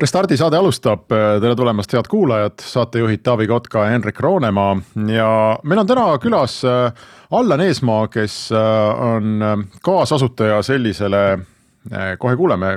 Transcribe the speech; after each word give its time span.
Restardi 0.00 0.38
saade 0.40 0.56
alustab, 0.56 1.04
tere 1.12 1.52
tulemast, 1.56 1.92
head 1.92 2.06
kuulajad, 2.08 2.62
saatejuhid 2.64 3.20
Taavi 3.26 3.44
Kotka 3.46 3.84
ja 3.84 3.92
Henrik 3.92 4.20
Roonemaa. 4.24 4.70
Ja 5.12 5.26
meil 5.68 5.82
on 5.82 5.88
täna 5.90 6.06
külas 6.22 6.62
äh, 6.64 6.94
Allan 7.30 7.60
Eesmaa, 7.60 8.06
kes 8.08 8.36
äh, 8.56 9.02
on 9.04 9.44
äh, 9.44 9.58
kaasasutaja 9.84 10.62
sellisele 10.64 11.24
kohe 12.22 12.36
kuuleme, 12.38 12.68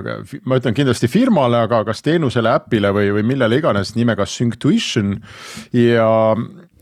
ma 0.50 0.58
ütlen 0.58 0.74
kindlasti 0.74 1.06
firmale, 1.06 1.60
aga 1.68 1.84
kas 1.86 2.00
teenusele, 2.02 2.56
äpile 2.58 2.90
või, 2.90 3.12
või 3.14 3.22
millele 3.30 3.60
iganes 3.62 3.92
nimega 3.94 4.26
Synctuition. 4.26 5.20
ja 5.78 6.08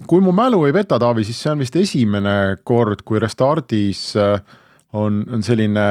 kui 0.07 0.23
mu 0.23 0.31
mälu 0.31 0.61
ei 0.63 0.73
peta, 0.73 0.95
Taavi, 1.03 1.25
siis 1.27 1.41
see 1.43 1.52
on 1.52 1.59
vist 1.59 1.75
esimene 1.75 2.35
kord, 2.63 3.03
kui 3.03 3.19
Restardis 3.19 4.13
on, 4.15 5.19
on 5.27 5.43
selline 5.43 5.85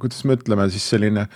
kuidas 0.00 0.24
me 0.28 0.36
ütleme 0.36 0.66
siis 0.72 0.84
selline 0.92 1.26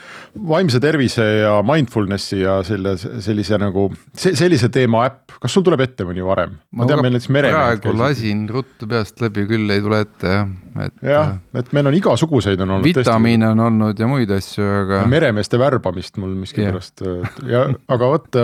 vaimse 0.51 0.80
tervise 0.83 1.24
ja 1.41 1.52
mindfulness'i 1.66 2.41
ja 2.43 2.59
selle, 2.66 2.96
sellise 2.98 3.59
nagu 3.60 3.87
sellise 4.16 4.70
teema 4.73 5.05
äpp, 5.09 5.37
kas 5.43 5.55
sul 5.56 5.65
tuleb 5.66 5.84
ette 5.87 6.06
mõni 6.09 6.24
varem? 6.24 6.56
ma 6.77 6.88
tean, 6.88 7.02
meil 7.05 7.16
näiteks 7.16 7.33
meremehed. 7.33 7.80
praegu 7.83 7.96
lasin 7.98 8.45
ruttu 8.52 8.88
peast 8.91 9.23
läbi, 9.24 9.46
küll 9.51 9.73
ei 9.73 9.84
tule 9.84 10.02
ette 10.05 10.34
jah, 10.34 10.52
et. 10.87 10.96
jah, 11.07 11.32
et 11.62 11.73
meil 11.77 11.90
on 11.90 11.96
igasuguseid 12.01 12.60
on 12.66 12.77
olnud. 12.77 12.88
vitamiine 12.90 13.52
on 13.54 13.65
olnud 13.68 14.04
ja 14.04 14.10
muid 14.10 14.34
asju, 14.37 14.66
aga. 14.82 15.02
meremeeste 15.10 15.60
värbamist 15.60 16.21
mul 16.21 16.37
miskipärast 16.43 17.05
ja 17.49 17.66
aga 17.71 18.12
vot 18.15 18.40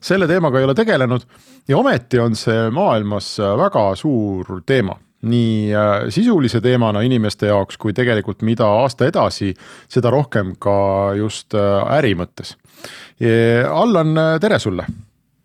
selle 0.00 0.30
teemaga 0.30 0.60
ei 0.60 0.68
ole 0.70 0.78
tegelenud 0.78 1.28
ja 1.68 1.78
ometi 1.78 2.22
on 2.22 2.38
see 2.38 2.66
maailmas 2.74 3.36
väga 3.60 3.90
suur 4.00 4.60
teema 4.66 4.96
nii 5.22 5.74
äh, 5.74 6.06
sisulise 6.08 6.60
teemana 6.64 7.02
inimeste 7.04 7.50
jaoks, 7.50 7.76
kui 7.80 7.92
tegelikult 7.96 8.42
mida 8.46 8.68
aasta 8.80 9.08
edasi, 9.10 9.52
seda 9.90 10.12
rohkem 10.12 10.54
ka 10.62 11.12
just 11.18 11.56
äh, 11.56 11.96
äri 11.98 12.14
mõttes. 12.18 12.56
Allan, 13.20 14.16
äh, 14.16 14.34
tere 14.40 14.58
sulle. 14.58 14.86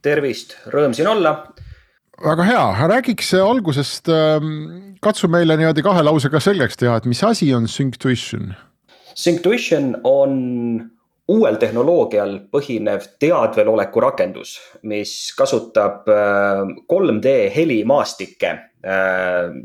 tervist, 0.05 0.55
rõõm 0.69 0.93
siin 0.93 1.07
olla. 1.09 1.35
väga 2.23 2.43
hea, 2.47 2.65
räägiks 2.87 3.33
algusest, 3.41 4.09
ähm, 4.09 4.95
katsu 5.01 5.27
meile 5.27 5.57
niimoodi 5.57 5.83
kahe 5.83 6.03
lausega 6.03 6.39
selgeks 6.39 6.77
teha, 6.77 6.95
et 6.97 7.05
mis 7.05 7.23
asi 7.23 7.53
on 7.53 7.67
Synctuition? 7.67 8.53
Synctuition 9.15 9.97
on 10.03 10.91
uuel 11.27 11.57
tehnoloogial 11.57 12.37
põhinev 12.53 13.07
teadveloleku 13.19 13.99
rakendus, 13.99 14.59
mis 14.83 15.33
kasutab 15.35 16.05
3D 16.05 17.35
helimaastikke 17.55 18.53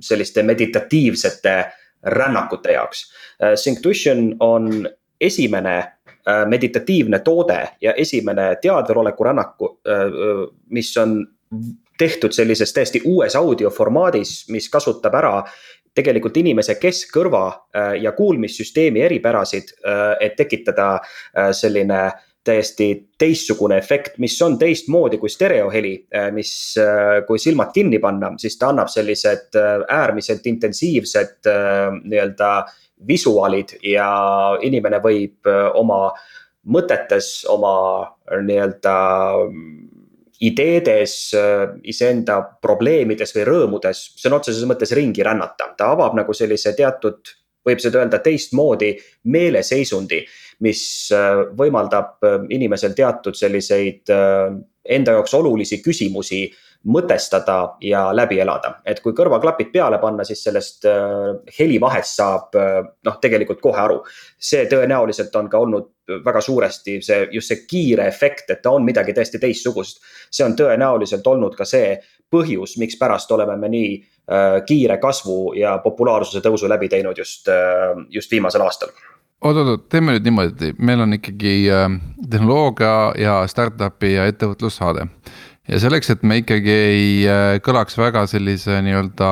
selliste 0.01 0.43
meditatiivsete 0.43 1.55
rännakute 2.03 2.73
jaoks. 2.73 3.13
Äh, 3.43 3.55
Synctuition 3.55 4.37
on 4.41 4.89
esimene 5.21 5.79
äh, 5.79 6.47
meditatiivne 6.49 7.19
toode 7.19 7.69
ja 7.81 7.93
esimene 7.93 8.57
teadveloleku 8.63 9.25
rännaku, 9.25 9.81
mis 10.71 10.97
on 10.97 11.27
tehtud 11.99 12.33
sellises 12.33 12.73
täiesti 12.73 13.03
uues 13.05 13.37
audioformaadis, 13.37 14.49
mis 14.49 14.69
kasutab 14.73 15.15
ära 15.15 15.43
tegelikult 15.95 16.37
inimese 16.37 16.79
keskkõrva 16.81 17.43
ja 18.01 18.13
kuulmissüsteemi 18.17 19.03
eripärasid, 19.03 19.73
et 20.21 20.37
tekitada 20.39 21.01
selline 21.53 21.99
täiesti 22.45 22.89
teistsugune 23.19 23.77
efekt, 23.79 24.17
mis 24.19 24.37
on 24.43 24.57
teistmoodi 24.59 25.19
kui 25.21 25.29
stereoheli, 25.31 25.95
äh, 26.17 26.31
mis, 26.33 26.53
äh, 26.81 27.21
kui 27.27 27.39
silmad 27.39 27.73
kinni 27.75 28.01
panna, 28.01 28.33
siis 28.41 28.57
ta 28.59 28.71
annab 28.73 28.89
sellised 28.89 29.59
äh, 29.61 29.73
äärmiselt 30.01 30.47
intensiivsed 30.49 31.51
nii-öelda 32.05 32.51
visuaalid 33.07 33.77
ja 33.85 34.09
inimene 34.65 35.01
võib 35.05 35.49
oma 35.75 36.11
mõtetes, 36.69 37.31
oma 37.49 37.75
nii-öelda 38.45 38.95
ideedes, 40.45 41.15
iseenda 41.89 42.37
probleemides 42.61 43.33
või 43.37 43.47
rõõmudes 43.49 44.03
sõna 44.21 44.41
otseses 44.41 44.69
mõttes 44.69 44.93
ringi 44.97 45.25
rännata. 45.25 45.73
ta 45.77 45.91
avab 45.93 46.17
nagu 46.17 46.37
sellise 46.37 46.73
teatud, 46.77 47.33
võib 47.67 47.81
seda 47.81 48.01
öelda 48.01 48.21
teistmoodi 48.25 48.95
meeleseisundi 49.33 50.21
mis 50.65 50.83
äh, 51.15 51.45
võimaldab 51.57 52.25
äh, 52.25 52.41
inimesel 52.53 52.95
teatud 52.97 53.37
selliseid 53.37 54.13
äh, 54.13 54.51
enda 54.85 55.17
jaoks 55.17 55.35
olulisi 55.37 55.81
küsimusi 55.85 56.45
mõtestada 56.91 57.77
ja 57.85 58.07
läbi 58.17 58.39
elada. 58.41 58.79
et 58.89 59.03
kui 59.05 59.13
kõrvaklapid 59.13 59.69
peale 59.73 59.99
panna, 60.01 60.25
siis 60.25 60.41
sellest 60.47 60.87
helivahest 61.59 62.17
saab 62.17 62.57
noh, 63.05 63.19
tegelikult 63.21 63.61
kohe 63.61 63.77
aru. 63.83 63.99
see 64.39 64.65
tõenäoliselt 64.65 65.37
on 65.37 65.51
ka 65.53 65.59
olnud 65.59 65.91
väga 66.25 66.41
suuresti 66.41 66.97
see, 67.05 67.29
just 67.33 67.53
see 67.53 67.67
kiire 67.69 68.09
efekt, 68.09 68.49
et 68.51 68.63
ta 68.63 68.73
on 68.73 68.85
midagi 68.85 69.13
täiesti 69.13 69.39
teistsugust. 69.39 70.01
see 70.31 70.45
on 70.45 70.57
tõenäoliselt 70.57 71.27
olnud 71.27 71.53
ka 71.57 71.69
see 71.69 72.01
põhjus, 72.33 72.79
mikspärast 72.81 73.31
oleme 73.37 73.61
me 73.61 73.69
nii 73.69 73.95
kiire 74.67 74.97
kasvu 74.97 75.53
ja 75.61 75.79
populaarsuse 75.85 76.41
tõusu 76.41 76.69
läbi 76.69 76.89
teinud 76.89 77.19
just, 77.19 77.49
just 78.09 78.31
viimasel 78.31 78.65
aastal 78.65 78.89
oot-oot, 79.41 79.87
teeme 79.93 80.15
nüüd 80.17 80.27
niimoodi, 80.29 80.75
meil 80.79 81.01
on 81.05 81.17
ikkagi 81.17 81.55
äh, 81.73 81.87
tehnoloogia 82.31 82.95
ja 83.21 83.41
startup'i 83.49 84.15
ja 84.15 84.27
ettevõtlussaade. 84.31 85.07
ja 85.71 85.79
selleks, 85.81 86.11
et 86.11 86.25
me 86.27 86.41
ikkagi 86.43 86.73
ei 86.75 87.07
äh, 87.29 87.55
kõlaks 87.65 87.97
väga 87.99 88.27
sellise 88.31 88.81
nii-öelda 88.85 89.31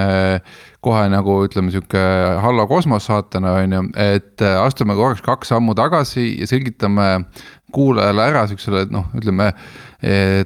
äh, 0.00 0.56
kohe 0.86 1.06
nagu 1.12 1.40
ütleme, 1.46 1.70
sihuke 1.74 2.02
hallo 2.42 2.66
kosmossaatena 2.70 3.56
on 3.62 3.76
ju, 3.78 3.82
et 3.94 4.42
äh, 4.42 4.58
astume 4.62 4.98
korraks 4.98 5.22
kaks 5.22 5.54
sammu 5.54 5.74
tagasi 5.78 6.28
ja 6.40 6.50
selgitame 6.50 7.10
kuulajale 7.74 8.30
ära 8.30 8.46
siuksele 8.50 8.86
noh, 8.90 9.08
ütleme 9.18 9.52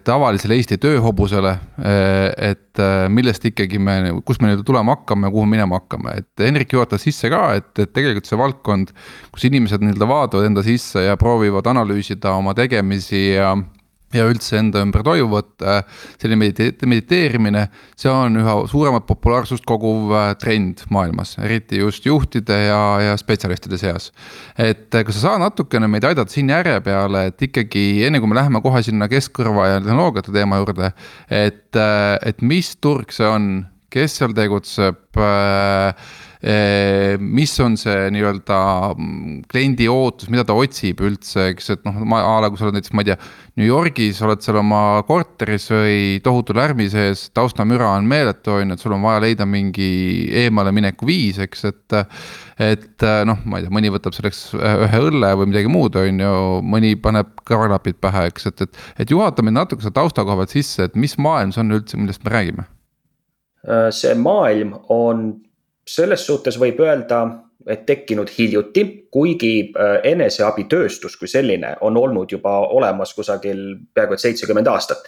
tavalisele 0.05 0.57
Eesti 0.57 0.79
tööhobusele. 0.81 1.53
Eh, 1.85 2.51
et 2.51 2.81
eh, 2.81 3.07
millest 3.13 3.45
ikkagi 3.51 3.81
me, 3.83 3.97
kus 4.27 4.41
me 4.41 4.53
nüüd 4.53 4.63
tulema 4.67 4.97
hakkame, 4.97 5.31
kuhu 5.33 5.47
minema 5.49 5.81
hakkame, 5.81 6.17
et 6.23 6.45
Henrik 6.45 6.73
juhatas 6.77 7.05
sisse 7.07 7.31
ka, 7.33 7.43
et, 7.59 7.71
et 7.79 7.93
tegelikult 7.93 8.29
see 8.31 8.39
valdkond, 8.41 8.95
kus 9.35 9.45
inimesed 9.49 9.83
nii-öelda 9.85 10.09
vaatavad 10.11 10.49
enda 10.49 10.65
sisse 10.67 11.05
ja 11.05 11.19
proovivad 11.21 11.69
analüüsida 11.73 12.35
oma 12.39 12.55
tegemisi 12.59 13.25
ja 13.35 13.55
ja 14.15 14.27
üldse 14.27 14.59
enda 14.59 14.83
ümber 14.83 15.05
toimuvat, 15.07 15.51
äh, 15.63 15.81
selline 16.21 16.41
medite-, 16.41 16.89
mediteerimine, 16.89 17.67
see 17.99 18.11
on 18.11 18.41
üha 18.41 18.57
suuremat 18.71 19.07
populaarsust 19.09 19.67
koguv 19.69 20.15
äh, 20.17 20.31
trend 20.41 20.83
maailmas, 20.91 21.37
eriti 21.43 21.79
just 21.83 22.07
juhtide 22.09 22.59
ja, 22.67 22.81
ja 23.05 23.19
spetsialistide 23.21 23.79
seas. 23.81 24.11
et 24.59 24.95
äh, 24.95 25.05
kas 25.07 25.19
sa 25.19 25.29
saad 25.29 25.45
natukene 25.45 25.89
meid 25.91 26.07
aidata 26.09 26.33
siin 26.33 26.51
järje 26.51 26.81
peale, 26.87 27.29
et 27.31 27.47
ikkagi 27.51 28.05
enne 28.09 28.23
kui 28.23 28.31
me 28.31 28.39
läheme 28.39 28.63
kohe 28.65 28.83
sinna 28.87 29.09
keskkõrva 29.11 29.69
ja 29.75 29.85
tehnoloogiate 29.85 30.35
teema 30.35 30.59
juurde, 30.63 30.93
et, 31.31 31.79
et 32.27 32.43
mis 32.43 32.75
turg 32.83 33.15
see 33.15 33.29
on, 33.29 33.53
kes 33.91 34.19
seal 34.19 34.35
tegutseb 34.35 35.23
äh, 35.23 36.11
mis 36.41 37.53
on 37.61 37.75
see 37.77 38.07
nii-öelda 38.15 38.59
mm, 38.95 39.41
kliendi 39.51 39.85
ootus, 39.93 40.31
mida 40.33 40.47
ta 40.49 40.55
otsib 40.57 41.03
üldse, 41.05 41.51
eks, 41.53 41.69
et 41.75 41.83
noh, 41.85 41.99
ma 42.09 42.23
a 42.25 42.39
la 42.41 42.49
kui 42.49 42.57
sa 42.57 42.69
oled 42.69 42.79
näiteks, 42.79 42.95
ma 42.97 43.05
ei 43.05 43.11
tea. 43.11 43.17
New 43.61 43.69
Yorgis 43.69 44.23
oled 44.25 44.41
seal 44.41 44.57
oma 44.57 45.03
korteris 45.05 45.67
või 45.69 45.99
tohutu 46.25 46.57
lärmi 46.57 46.87
sees, 46.89 47.27
taustamüra 47.37 47.91
on 47.99 48.09
meeletu, 48.09 48.55
on 48.57 48.73
ju, 48.73 48.79
et 48.79 48.85
sul 48.87 48.95
on 48.97 49.05
vaja 49.05 49.21
leida 49.27 49.45
mingi 49.45 49.91
eemalemineku 50.47 51.09
viis, 51.09 51.43
eks, 51.45 51.67
et. 51.69 52.01
et 52.61 53.05
noh, 53.29 53.39
ma 53.45 53.61
ei 53.61 53.67
tea, 53.67 53.73
mõni 53.73 53.93
võtab 53.93 54.17
selleks 54.17 54.41
ühe 54.57 54.99
õlle 55.11 55.35
või 55.41 55.53
midagi 55.53 55.71
muud, 55.73 55.97
on 56.01 56.25
ju, 56.25 56.33
mõni 56.65 56.95
paneb 57.01 57.37
kõrvaklapid 57.49 58.01
pähe, 58.01 58.27
eks, 58.33 58.49
et, 58.49 58.65
et. 58.65 58.83
et 59.05 59.13
juhata 59.13 59.45
mind 59.45 59.61
natuke 59.61 59.85
selle 59.85 59.97
tausta 59.97 60.25
koha 60.25 60.41
pealt 60.41 60.57
sisse, 60.57 60.89
et 60.89 60.97
mis 60.97 61.19
maailm 61.21 61.53
see 61.53 61.65
on 61.67 61.77
üldse, 61.77 62.01
millest 62.01 62.25
me 62.25 62.37
räägime? 62.37 62.69
see 63.93 64.15
maailm 64.17 64.71
on 64.89 65.35
selles 65.95 66.27
suhtes 66.27 66.59
võib 66.61 66.81
öelda, 66.85 67.23
et 67.67 67.85
tekkinud 67.87 68.31
hiljuti, 68.39 68.85
kuigi 69.11 69.55
äh, 69.75 69.97
eneseabitööstus 70.13 71.17
kui 71.19 71.29
selline 71.31 71.75
on 71.87 71.97
olnud 71.99 72.31
juba 72.31 72.53
olemas 72.71 73.15
kusagil 73.15 73.63
peaaegu 73.95 74.15
et 74.15 74.23
seitsekümmend 74.23 74.71
aastat. 74.71 75.03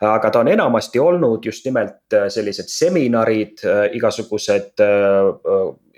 aga 0.00 0.30
ta 0.30 0.44
on 0.44 0.48
enamasti 0.48 1.02
olnud 1.02 1.44
just 1.46 1.66
nimelt 1.66 2.14
äh, 2.14 2.28
sellised 2.30 2.70
seminarid, 2.70 3.58
äh, 3.66 3.88
igasugused 3.98 4.78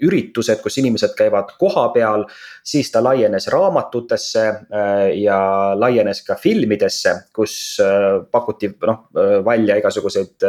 üritused, 0.01 0.63
kus 0.63 0.79
inimesed 0.81 1.13
käivad 1.17 1.53
kohapeal. 1.61 2.25
siis 2.65 2.91
ta 2.91 3.03
laienes 3.05 3.49
raamatutesse 3.53 4.45
ja 5.15 5.41
laienes 5.77 6.23
ka 6.25 6.35
filmidesse, 6.41 7.13
kus 7.37 7.77
pakuti 8.31 8.71
noh 8.87 9.11
välja 9.45 9.77
igasuguseid 9.77 10.47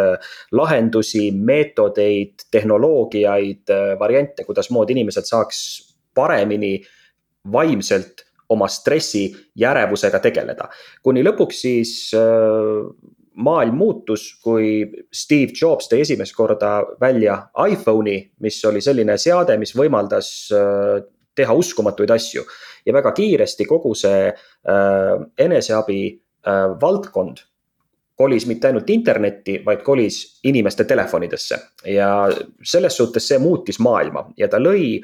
lahendusi, 0.51 1.31
meetodeid, 1.31 2.47
tehnoloogiaid, 2.51 3.75
variante, 3.99 4.47
kuidasmoodi 4.47 4.95
inimesed 4.95 5.27
saaks 5.27 5.59
paremini 6.15 6.79
vaimselt 7.51 8.25
oma 8.51 8.67
stressi 8.67 9.29
ja 9.55 9.71
ärevusega 9.71 10.19
tegeleda. 10.19 10.67
kuni 11.03 11.23
lõpuks 11.23 11.61
siis 11.65 11.93
äh, 12.17 12.89
maailm 13.33 13.77
muutus, 13.79 14.27
kui 14.43 14.83
Steve 15.13 15.55
Jobs 15.61 15.87
tõi 15.89 16.01
esimest 16.03 16.35
korda 16.35 16.81
välja 17.01 17.37
iPhone'i, 17.55 18.17
mis 18.43 18.59
oli 18.67 18.81
selline 18.83 19.17
seade, 19.17 19.57
mis 19.57 19.73
võimaldas 19.77 20.33
äh, 20.55 20.99
teha 21.35 21.53
uskumatuid 21.55 22.11
asju. 22.11 22.43
ja 22.85 22.93
väga 22.93 23.11
kiiresti 23.15 23.65
kogu 23.65 23.93
see 23.95 24.27
äh, 24.27 25.15
eneseabi 25.37 26.01
valdkond 26.81 27.43
kolis 28.17 28.47
mitte 28.49 28.69
ainult 28.69 28.89
internetti, 28.89 29.59
vaid 29.65 29.83
kolis 29.85 30.39
inimeste 30.49 30.85
telefonidesse 30.89 31.57
ja 31.89 32.09
selles 32.63 32.97
suhtes 32.97 33.27
see 33.29 33.39
muutis 33.41 33.79
maailma 33.81 34.27
ja 34.37 34.49
ta 34.49 34.59
lõi 34.61 34.99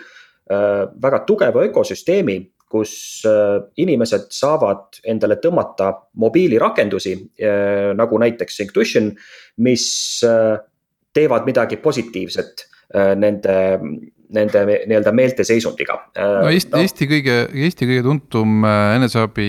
väga 0.47 1.19
tugeva 1.27 1.63
ökosüsteemi 1.67 2.37
kus 2.71 3.23
äh, 3.27 3.61
inimesed 3.79 4.27
saavad 4.33 4.99
endale 5.07 5.39
tõmmata 5.43 5.91
mobiilirakendusi 6.19 7.13
äh, 7.15 7.93
nagu 7.97 8.19
näiteks 8.21 8.59
Intuition, 8.65 9.13
mis 9.63 9.87
äh, 10.27 10.57
teevad 11.15 11.47
midagi 11.47 11.79
positiivset 11.81 12.67
nende, 13.19 13.53
nende 14.31 14.61
nii-öelda 14.63 15.11
meelteseisundiga. 15.11 15.97
no 16.15 16.47
Eesti 16.47 16.71
no., 16.71 16.79
Eesti 16.79 17.07
kõige, 17.09 17.33
Eesti 17.65 17.87
kõige 17.89 18.03
tuntum 18.05 18.63
eneseabi 18.63 19.47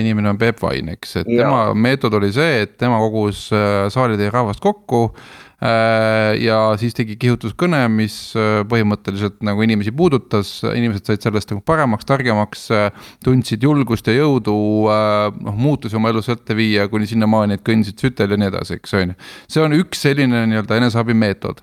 inimene 0.00 0.30
on 0.32 0.38
Peep 0.40 0.62
Vain, 0.62 0.88
eks, 0.94 1.18
et 1.20 1.28
ja. 1.28 1.42
tema 1.42 1.74
meetod 1.76 2.16
oli 2.16 2.30
see, 2.32 2.62
et 2.64 2.78
tema 2.80 3.02
kogus 3.02 3.50
saalitäie 3.92 4.32
rahvast 4.32 4.64
kokku 4.64 5.02
Äh, 5.12 5.43
ja 5.64 6.58
siis 6.80 6.96
tegi 6.96 7.16
kihutuskõne, 7.20 7.84
mis 7.92 8.16
äh, 8.36 8.62
põhimõtteliselt 8.68 9.38
nagu 9.46 9.64
inimesi 9.64 9.94
puudutas, 9.96 10.58
inimesed 10.68 11.08
said 11.08 11.24
sellest 11.24 11.52
nagu 11.54 11.62
paremaks, 11.64 12.04
targemaks. 12.08 12.66
Äh, 12.74 13.04
tundsid 13.24 13.64
julgust 13.64 14.08
ja 14.10 14.16
jõudu 14.18 14.54
noh 14.84 15.56
muutusi 15.56 15.96
oma 15.96 16.10
elus 16.12 16.28
ette 16.32 16.56
viia 16.56 16.88
kuni 16.92 17.08
sinnamaani, 17.08 17.56
et 17.56 17.64
kõndisid 17.64 18.02
sütel 18.02 18.34
ja 18.34 18.40
nii 18.40 18.50
edasi, 18.50 18.78
eks 18.78 18.96
on 18.98 19.14
ju. 19.14 19.20
see 19.54 19.62
on 19.64 19.76
üks 19.78 20.02
selline 20.04 20.44
nii-öelda 20.50 20.82
eneseabimeetod 20.82 21.62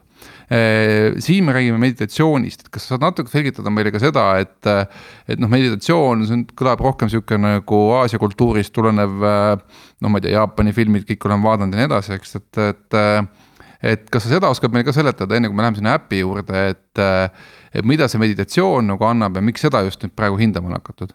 siin 1.23 1.45
me 1.47 1.53
räägime 1.55 1.77
meditatsioonist, 1.79 2.65
et 2.65 2.71
kas 2.73 2.83
sa 2.83 2.97
saad 2.97 3.05
natuke 3.05 3.31
selgitada 3.31 3.71
meile 3.71 3.93
ka 3.93 4.01
seda, 4.03 4.25
et. 4.43 4.67
et 5.31 5.39
noh, 5.39 5.47
meditatsioon, 5.51 6.25
see 6.27 6.41
kõlab 6.59 6.83
rohkem 6.83 7.09
sihuke 7.09 7.37
nagu 7.39 7.79
Aasia 7.95 8.19
kultuurist 8.19 8.73
tulenev. 8.75 9.23
no 9.23 10.11
ma 10.11 10.19
ei 10.19 10.25
tea, 10.25 10.35
Jaapani 10.35 10.75
filmid 10.75 11.07
kõik 11.07 11.29
oleme 11.29 11.47
vaadanud 11.47 11.77
ja 11.77 11.79
nii 11.79 11.87
edasi, 11.87 12.17
eks, 12.17 12.35
et, 12.41 12.61
et 12.65 12.99
et 13.83 14.05
kas 14.11 14.25
sa 14.25 14.35
seda 14.35 14.51
oskad 14.53 14.73
meile 14.73 14.87
ka 14.87 14.95
seletada, 14.95 15.35
enne 15.35 15.49
kui 15.49 15.57
me 15.57 15.65
läheme 15.65 15.81
sinna 15.81 15.97
äpi 15.99 16.21
juurde, 16.21 16.67
et. 16.75 17.03
et 17.71 17.85
mida 17.87 18.07
see 18.11 18.19
meditatsioon 18.19 18.89
nagu 18.91 19.05
annab 19.07 19.37
ja 19.39 19.41
miks 19.47 19.63
seda 19.63 19.79
just 19.85 20.01
nüüd 20.03 20.11
praegu 20.15 20.35
hindama 20.41 20.67
on 20.67 20.75
hakatud? 20.75 21.13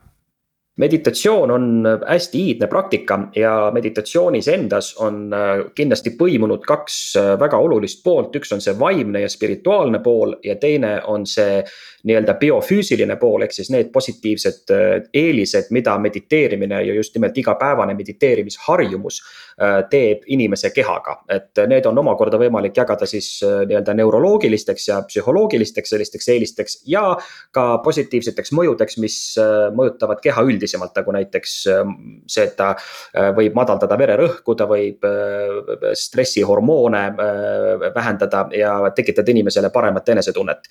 meditatsioon 0.77 1.51
on 1.51 1.87
hästi 2.09 2.41
iidne 2.49 2.67
praktika 2.67 3.19
ja 3.37 3.71
meditatsioonis 3.73 4.49
endas 4.49 4.93
on 5.01 5.33
äh, 5.33 5.63
kindlasti 5.75 6.13
põimunud 6.19 6.65
kaks 6.69 6.99
äh, 7.17 7.31
väga 7.41 7.59
olulist 7.65 8.03
poolt, 8.05 8.37
üks 8.37 8.53
on 8.53 8.61
see 8.61 8.77
vaimne 8.79 9.25
ja 9.25 9.31
spirituaalne 9.33 10.03
pool 10.05 10.37
ja 10.45 10.59
teine 10.61 10.99
on 11.09 11.25
see 11.27 11.63
nii-öelda 12.07 12.35
biofüüsiline 12.39 13.17
pool, 13.19 13.43
ehk 13.47 13.55
siis 13.57 13.71
need 13.75 13.91
positiivsed 13.95 14.73
äh, 14.75 14.85
eelised, 15.15 15.73
mida 15.75 15.97
mediteerimine 15.99 16.79
ja 16.87 16.95
just 16.95 17.15
nimelt 17.17 17.39
igapäevane 17.39 17.97
mediteerimisharjumus 17.99 19.19
äh, 19.23 19.81
teeb 19.91 20.23
inimese 20.27 20.71
kehaga. 20.71 21.17
et 21.29 21.59
need 21.67 21.87
on 21.87 21.99
omakorda 21.99 22.39
võimalik 22.39 22.77
jagada 22.79 23.09
siis 23.11 23.41
äh, 23.43 23.65
nii-öelda 23.67 23.95
neuroloogilisteks 23.99 24.89
ja 24.89 25.01
psühholoogilisteks 25.09 25.91
sellisteks 25.95 26.29
eelisteks 26.35 26.79
ja 26.87 27.05
ka 27.51 27.67
positiivseteks 27.85 28.53
mõjudeks, 28.55 28.99
mis 29.03 29.17
mõjutavad 29.75 30.21
keha 30.23 30.43
üldisemalt, 30.47 30.95
nagu 30.97 31.13
näiteks 31.17 31.55
see, 31.67 32.45
et 32.45 32.55
ta 32.59 32.75
võib 33.37 33.55
madaldada 33.57 33.99
vererõhku, 33.99 34.55
ta 34.59 34.67
võib 34.69 35.05
stressihormoone 35.97 37.03
vähendada 37.95 38.45
ja 38.57 38.75
tekitada 38.97 39.33
inimesele 39.33 39.71
paremat 39.75 40.09
enesetunnet. 40.15 40.69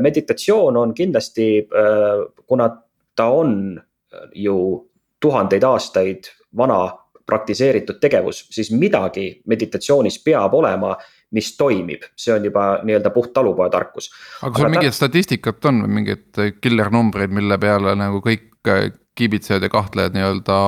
meditatsioon 0.00 0.71
meditatsioon 0.72 0.76
on 0.76 0.94
kindlasti, 0.94 1.58
äh, 1.58 2.32
kuna 2.46 2.70
ta 3.16 3.26
on 3.26 3.78
äh, 3.78 4.28
ju 4.34 4.88
tuhandeid 5.20 5.62
aastaid 5.62 6.24
vana 6.56 6.98
praktiseeritud 7.26 8.00
tegevus, 8.00 8.48
siis 8.50 8.72
midagi 8.72 9.42
meditatsioonis 9.46 10.22
peab 10.24 10.54
olema, 10.54 10.96
mis 11.32 11.56
toimib, 11.56 12.02
see 12.16 12.34
on 12.34 12.44
juba 12.44 12.80
nii-öelda 12.82 13.10
puht 13.10 13.32
talupojatarkus. 13.32 14.10
aga 14.42 14.58
sul 14.58 14.68
mingit 14.68 14.94
statistikat 14.94 15.64
on 15.64 15.84
või 15.84 15.94
mingeid 16.00 16.60
killer 16.60 16.90
numbreid, 16.90 17.30
mille 17.30 17.58
peale 17.58 17.94
nagu 17.96 18.20
kõik 18.20 18.68
äh, 18.68 18.90
kiibitsejad 19.14 19.62
ja 19.62 19.68
kahtlejad 19.68 20.16
nii-öelda 20.16 20.58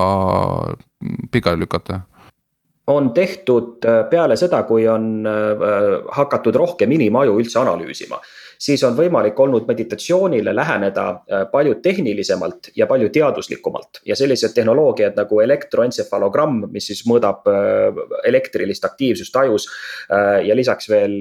pikali 1.32 1.60
lükata? 1.60 2.00
on 2.86 3.12
tehtud 3.16 3.84
peale 4.10 4.36
seda, 4.36 4.62
kui 4.68 4.84
on 4.88 5.24
hakatud 6.12 6.54
rohkem 6.54 6.90
inimaju 6.92 7.38
üldse 7.40 7.56
analüüsima 7.58 8.18
siis 8.58 8.82
on 8.84 8.96
võimalik 8.96 9.38
olnud 9.40 9.66
meditatsioonile 9.68 10.54
läheneda 10.54 11.06
äh, 11.10 11.44
palju 11.52 11.78
tehnilisemalt 11.84 12.70
ja 12.76 12.86
palju 12.86 13.08
teaduslikumalt. 13.14 14.00
ja 14.06 14.16
sellised 14.16 14.54
tehnoloogiad 14.54 15.16
nagu 15.16 15.40
elektroentsefalogramm, 15.40 16.66
mis 16.72 16.86
siis 16.90 17.04
mõõdab 17.08 17.48
äh, 17.50 18.02
elektrilist 18.24 18.84
aktiivsust 18.84 19.36
ajus. 19.36 19.68
Äh, 20.12 20.44
ja 20.48 20.56
lisaks 20.56 20.88
veel 20.90 21.20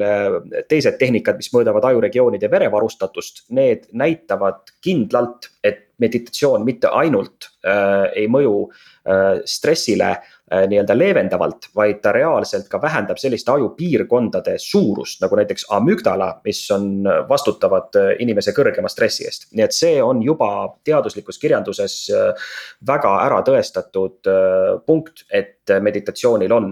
teised 0.68 0.98
tehnikad, 1.00 1.38
mis 1.38 1.52
mõõdavad 1.54 1.86
ajuregioonide 1.92 2.50
verevarustatust, 2.52 3.46
need 3.50 3.88
näitavad 3.92 4.74
kindlalt, 4.84 5.50
et 5.64 5.90
meditatsioon 6.04 6.66
mitte 6.66 6.90
ainult 6.92 7.50
äh, 7.66 8.10
ei 8.18 8.28
mõju 8.32 8.56
äh, 8.68 9.44
stressile 9.50 10.16
nii-öelda 10.51 10.95
leevendavalt, 10.98 11.69
vaid 11.75 12.01
ta 12.04 12.12
reaalselt 12.12 12.68
ka 12.69 12.81
vähendab 12.81 13.18
selliste 13.18 13.51
ajupiirkondade 13.54 14.57
suurust, 14.60 15.22
nagu 15.24 15.38
näiteks 15.40 15.66
amügdala, 15.74 16.28
mis 16.45 16.60
on 16.75 17.07
vastutavad 17.30 17.95
äh, 18.00 18.10
inimese 18.24 18.51
kõrgema 18.56 18.92
stressi 18.92 19.25
eest. 19.28 19.48
nii 19.56 19.63
et 19.63 19.75
see 19.75 20.01
on 20.04 20.22
juba 20.24 20.50
teaduslikus 20.86 21.40
kirjanduses 21.42 21.95
äh, 22.12 22.51
väga 22.88 23.16
ära 23.24 23.40
tõestatud 23.48 24.30
äh, 24.30 24.75
punkt, 24.86 25.25
et 25.31 25.72
meditatsioonil 25.80 26.51
on 26.51 26.66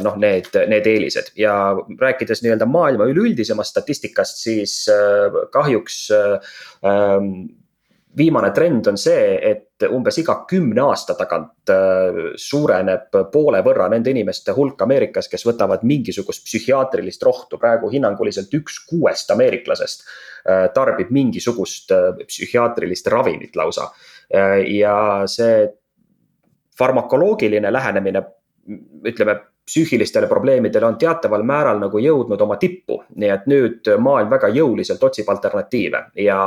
noh, 0.00 0.14
need, 0.16 0.46
need 0.72 0.86
eelised 0.88 1.34
ja 1.36 1.52
rääkides 2.00 2.40
nii-öelda 2.40 2.64
maailma 2.64 3.04
üleüldisemast 3.12 3.74
statistikast, 3.74 4.40
siis 4.40 4.86
kahjuks 5.52 5.98
ähm, 6.16 7.26
viimane 8.16 8.48
trend 8.56 8.88
on 8.88 8.96
see, 8.96 9.34
et 9.50 9.67
umbes 9.86 10.18
iga 10.18 10.34
kümne 10.48 10.82
aasta 10.82 11.14
tagant 11.18 11.70
äh, 11.70 12.32
suureneb 12.40 13.14
poole 13.32 13.60
võrra 13.66 13.88
nende 13.92 14.10
inimeste 14.10 14.54
hulk 14.56 14.80
Ameerikas, 14.82 15.28
kes 15.30 15.44
võtavad 15.46 15.84
mingisugust 15.86 16.44
psühhiaatrilist 16.46 17.22
rohtu. 17.22 17.58
praegu 17.58 17.90
hinnanguliselt 17.92 18.54
üks 18.58 18.80
kuuest 18.88 19.30
ameeriklasest 19.30 20.02
äh, 20.04 20.66
tarbib 20.74 21.12
mingisugust 21.14 21.92
äh, 21.94 22.10
psühhiaatrilist 22.26 23.06
ravimit 23.06 23.56
lausa. 23.56 23.90
ja 24.68 25.24
see 25.24 25.68
farmakoloogiline 26.78 27.72
lähenemine, 27.72 28.20
ütleme 29.08 29.38
psüühilistele 29.68 30.26
probleemidele 30.26 30.86
on 30.86 30.96
teataval 31.00 31.44
määral 31.46 31.80
nagu 31.82 32.00
jõudnud 32.00 32.40
oma 32.44 32.56
tippu. 32.56 33.02
nii 33.20 33.30
et 33.34 33.46
nüüd 33.50 33.90
maailm 34.00 34.30
väga 34.32 34.50
jõuliselt 34.54 35.02
otsib 35.04 35.28
alternatiive 35.28 36.02
ja 36.24 36.38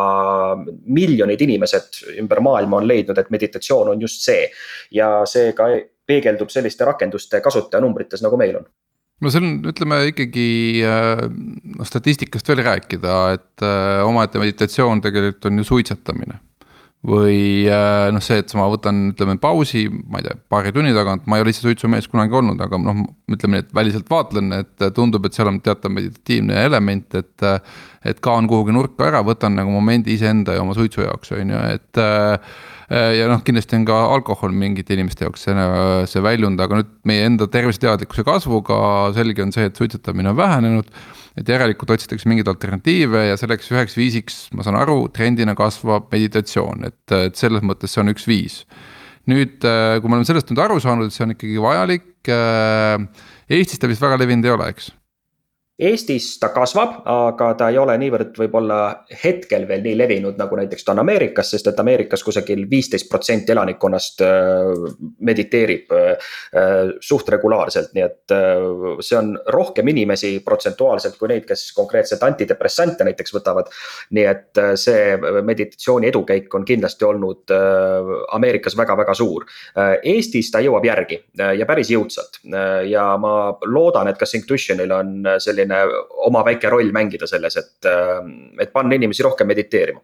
miljonid 0.86 1.42
inimesed 1.42 2.01
ümber 2.20 2.42
maailma 2.42 2.82
on 2.82 2.88
leidnud, 2.88 3.18
et 3.18 3.30
meditatsioon 3.30 3.94
on 3.94 4.01
just 4.01 4.25
see. 4.25 4.50
ja 4.92 5.22
see 5.25 5.54
ka 5.58 5.70
peegeldub 6.08 6.50
selliste 6.50 6.86
rakenduste 6.86 7.42
kasutajanumbrites, 7.42 8.24
nagu 8.25 8.38
meil 8.38 8.58
on 8.62 8.70
no 9.22 9.30
see 9.30 9.42
on, 9.42 9.51
ütleme 9.70 10.01
ikkagi 10.12 10.48
noh 10.84 11.88
statistikast 11.88 12.48
veel 12.50 12.63
rääkida, 12.66 13.18
et 13.38 13.66
äh, 13.66 14.06
omaette 14.06 14.42
meditatsioon 14.42 15.04
tegelikult 15.06 15.51
on 15.51 15.62
ju 15.62 15.70
suitsetamine 15.75 16.42
või 17.08 17.65
äh, 17.65 18.08
noh, 18.13 18.22
see, 18.22 18.43
et 18.43 18.51
ma 18.58 18.67
võtan, 18.70 19.08
ütleme 19.15 19.38
pausi, 19.41 19.88
ma 19.89 20.20
ei 20.22 20.27
tea, 20.27 20.36
paari 20.53 20.74
tunni 20.75 20.93
tagant, 20.93 21.24
ma 21.25 21.39
ei 21.39 21.46
ole 21.46 21.53
ise 21.53 21.63
suitsumees 21.65 22.05
kunagi 22.12 22.36
olnud, 22.38 22.62
aga 22.62 22.77
noh, 22.81 23.00
ütleme 23.31 23.58
nii, 23.58 23.65
et 23.65 23.72
väliselt 23.77 24.12
vaatlen, 24.12 24.53
et 24.60 24.86
tundub, 24.98 25.25
et 25.25 25.38
seal 25.38 25.50
on 25.50 25.58
teatav 25.65 25.93
meditatiivne 25.96 26.65
element, 26.67 27.17
et. 27.17 27.50
et 28.01 28.17
kaan 28.17 28.48
kuhugi 28.50 28.74
nurka 28.74 29.05
ära, 29.12 29.20
võtan 29.22 29.53
nagu 29.53 29.70
momendi 29.70 30.15
iseenda 30.15 30.55
ja 30.55 30.63
oma 30.63 30.74
suitsu 30.74 31.03
jaoks, 31.03 31.36
on 31.38 31.51
ju, 31.53 31.60
et 31.70 32.00
ja 32.89 33.27
noh, 33.29 33.43
kindlasti 33.46 33.77
on 33.77 33.86
ka 33.86 33.98
alkohol 34.15 34.55
mingite 34.58 34.96
inimeste 34.96 35.27
jaoks 35.27 35.46
see, 35.46 35.67
see 36.10 36.24
väljund, 36.25 36.60
aga 36.65 36.79
nüüd 36.79 36.89
meie 37.08 37.27
enda 37.29 37.46
terviseteadlikkuse 37.51 38.25
kasvuga 38.25 38.79
selge 39.13 39.46
on 39.46 39.53
see, 39.53 39.70
et 39.70 39.77
suitsetamine 39.77 40.34
on 40.34 40.39
vähenenud. 40.39 40.89
Et 41.40 41.48
järelikult 41.48 41.94
otsitakse 41.96 42.30
mingeid 42.30 42.50
alternatiive 42.52 43.26
ja 43.30 43.40
selleks 43.40 43.72
üheks 43.72 43.98
viisiks, 43.98 44.40
ma 44.56 44.66
saan 44.68 44.80
aru, 44.80 45.06
trendina 45.16 45.56
kasvab 45.58 46.10
meditatsioon, 46.12 46.88
et, 46.90 47.18
et 47.18 47.40
selles 47.40 47.64
mõttes 47.66 47.94
see 47.94 48.04
on 48.04 48.14
üks 48.14 48.28
viis. 48.30 48.64
nüüd, 49.30 49.60
kui 49.62 50.10
me 50.10 50.18
oleme 50.18 50.28
sellest 50.28 50.50
nüüd 50.52 50.64
aru 50.64 50.80
saanud, 50.82 51.08
et 51.08 51.16
see 51.16 51.24
on 51.28 51.36
ikkagi 51.36 51.62
vajalik. 51.62 52.10
Eestis 53.52 53.80
ta 53.80 53.90
vist 53.92 54.02
väga 54.02 54.18
levinud 54.20 54.48
ei 54.48 54.56
ole, 54.56 54.72
eks 54.74 54.90
Eestis 55.82 56.36
ta 56.38 56.52
kasvab, 56.54 57.00
aga 57.10 57.48
ta 57.58 57.68
ei 57.72 57.78
ole 57.82 57.96
niivõrd 57.98 58.36
võib-olla 58.38 58.76
hetkel 59.24 59.64
veel 59.66 59.82
nii 59.82 59.96
levinud, 59.98 60.36
nagu 60.38 60.58
näiteks 60.60 60.86
ta 60.86 60.94
on 60.94 61.02
Ameerikas, 61.02 61.50
sest 61.56 61.72
et 61.72 61.80
Ameerikas 61.82 62.22
kusagil 62.22 62.68
viisteist 62.70 63.08
protsenti 63.10 63.50
elanikkonnast 63.56 64.22
äh, 64.22 64.84
mediteerib 65.26 65.96
äh, 65.98 66.36
suht 67.02 67.32
regulaarselt, 67.34 67.96
nii 67.98 68.04
et 68.06 68.36
äh, 68.36 69.02
see 69.02 69.18
on 69.18 69.32
rohkem 69.56 69.90
inimesi 69.90 70.36
protsentuaalselt 70.46 71.18
kui 71.18 71.32
neid, 71.34 71.48
kes 71.50 71.72
konkreetselt 71.74 72.22
antidepressante 72.30 73.08
näiteks 73.08 73.34
võtavad. 73.40 73.74
nii 74.14 74.28
et 74.30 74.62
see 74.78 75.18
meditatsiooni 75.18 76.12
edukäik 76.12 76.54
on 76.56 76.66
kindlasti 76.68 77.06
olnud 77.08 77.52
Ameerikas 78.36 78.76
väga-väga 78.78 79.14
suur. 79.18 79.46
Eestis 80.04 80.52
ta 80.52 80.60
jõuab 80.62 80.86
järgi 80.86 81.18
ja 81.38 81.66
päris 81.66 81.90
jõudsalt 81.94 82.42
ja 82.90 83.06
ma 83.22 83.34
loodan, 83.66 84.10
et 84.12 84.20
ka 84.20 84.28
Synctutionil 84.30 84.92
on 84.94 85.14
selline 85.42 85.71
selline 85.72 86.06
oma 86.28 86.44
väike 86.48 86.72
roll 86.72 86.92
mängida 86.96 87.30
selles, 87.30 87.58
et, 87.60 87.92
et 88.62 88.74
panna 88.74 88.98
inimesi 88.98 89.25
rohkem 89.25 89.50
mediteerima 89.51 90.01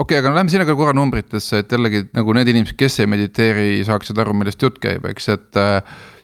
okei 0.00 0.16
okay,, 0.16 0.22
aga 0.22 0.32
lähme 0.36 0.52
sinna 0.52 0.66
ka 0.68 0.76
korra 0.78 0.94
numbritesse, 0.96 1.64
et 1.64 1.72
jällegi 1.74 2.06
nagu 2.16 2.34
need 2.36 2.48
inimesed, 2.52 2.76
kes 2.78 3.00
ei 3.02 3.10
mediteeri, 3.10 3.82
saaksid 3.86 4.18
aru, 4.22 4.34
millest 4.38 4.62
jutt 4.62 4.80
käib, 4.82 5.06
eks, 5.10 5.30
et. 5.34 5.60